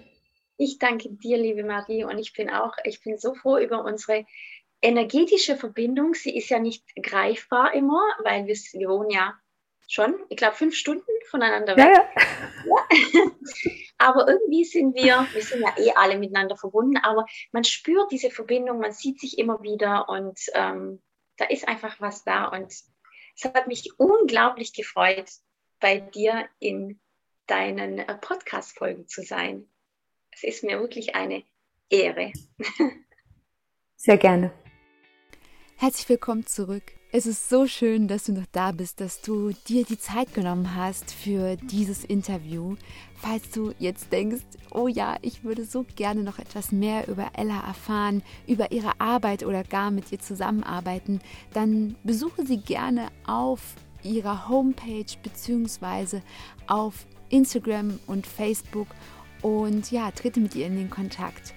[0.57, 4.25] Ich danke dir, liebe Marie, und ich bin auch, ich bin so froh über unsere
[4.81, 6.13] energetische Verbindung.
[6.13, 9.33] Sie ist ja nicht greifbar immer, weil wir, wir wohnen ja
[9.87, 11.89] schon, ich glaube, fünf Stunden voneinander weg.
[11.93, 12.05] Ja,
[13.13, 13.31] ja.
[13.97, 18.31] aber irgendwie sind wir, wir sind ja eh alle miteinander verbunden, aber man spürt diese
[18.31, 21.01] Verbindung, man sieht sich immer wieder und ähm,
[21.37, 22.45] da ist einfach was da.
[22.45, 22.71] Und
[23.35, 25.29] es hat mich unglaublich gefreut,
[25.79, 26.99] bei dir in
[27.47, 29.67] deinen äh, Podcast-Folgen zu sein.
[30.31, 31.43] Es ist mir wirklich eine
[31.89, 32.31] Ehre.
[33.97, 34.53] Sehr gerne.
[35.77, 37.00] Herzlich willkommen zurück.
[37.13, 40.77] Es ist so schön, dass du noch da bist, dass du dir die Zeit genommen
[40.77, 42.77] hast für dieses Interview.
[43.15, 47.67] Falls du jetzt denkst, oh ja, ich würde so gerne noch etwas mehr über Ella
[47.67, 51.19] erfahren, über ihre Arbeit oder gar mit ihr zusammenarbeiten,
[51.51, 53.59] dann besuche sie gerne auf
[54.03, 56.21] ihrer Homepage bzw.
[56.67, 58.87] auf Instagram und Facebook
[59.41, 61.53] und ja, trete mit ihr in den Kontakt.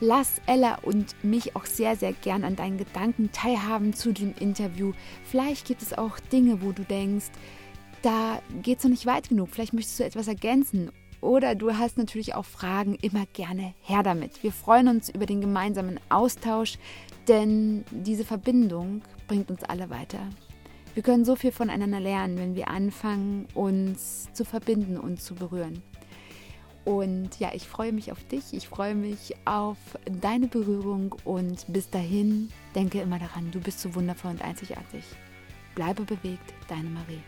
[0.00, 4.92] Lass Ella und mich auch sehr, sehr gern an deinen Gedanken teilhaben zu dem Interview.
[5.24, 7.30] Vielleicht gibt es auch Dinge, wo du denkst,
[8.02, 9.48] da geht es noch nicht weit genug.
[9.50, 10.90] Vielleicht möchtest du etwas ergänzen.
[11.22, 14.42] Oder du hast natürlich auch Fragen, immer gerne her damit.
[14.42, 16.78] Wir freuen uns über den gemeinsamen Austausch,
[17.26, 20.20] denn diese Verbindung bringt uns alle weiter.
[20.92, 25.82] Wir können so viel voneinander lernen, wenn wir anfangen, uns zu verbinden und zu berühren.
[26.86, 29.76] Und ja, ich freue mich auf dich, ich freue mich auf
[30.08, 35.02] deine Berührung und bis dahin denke immer daran, du bist so wundervoll und einzigartig.
[35.74, 37.20] Bleibe bewegt, deine Marie.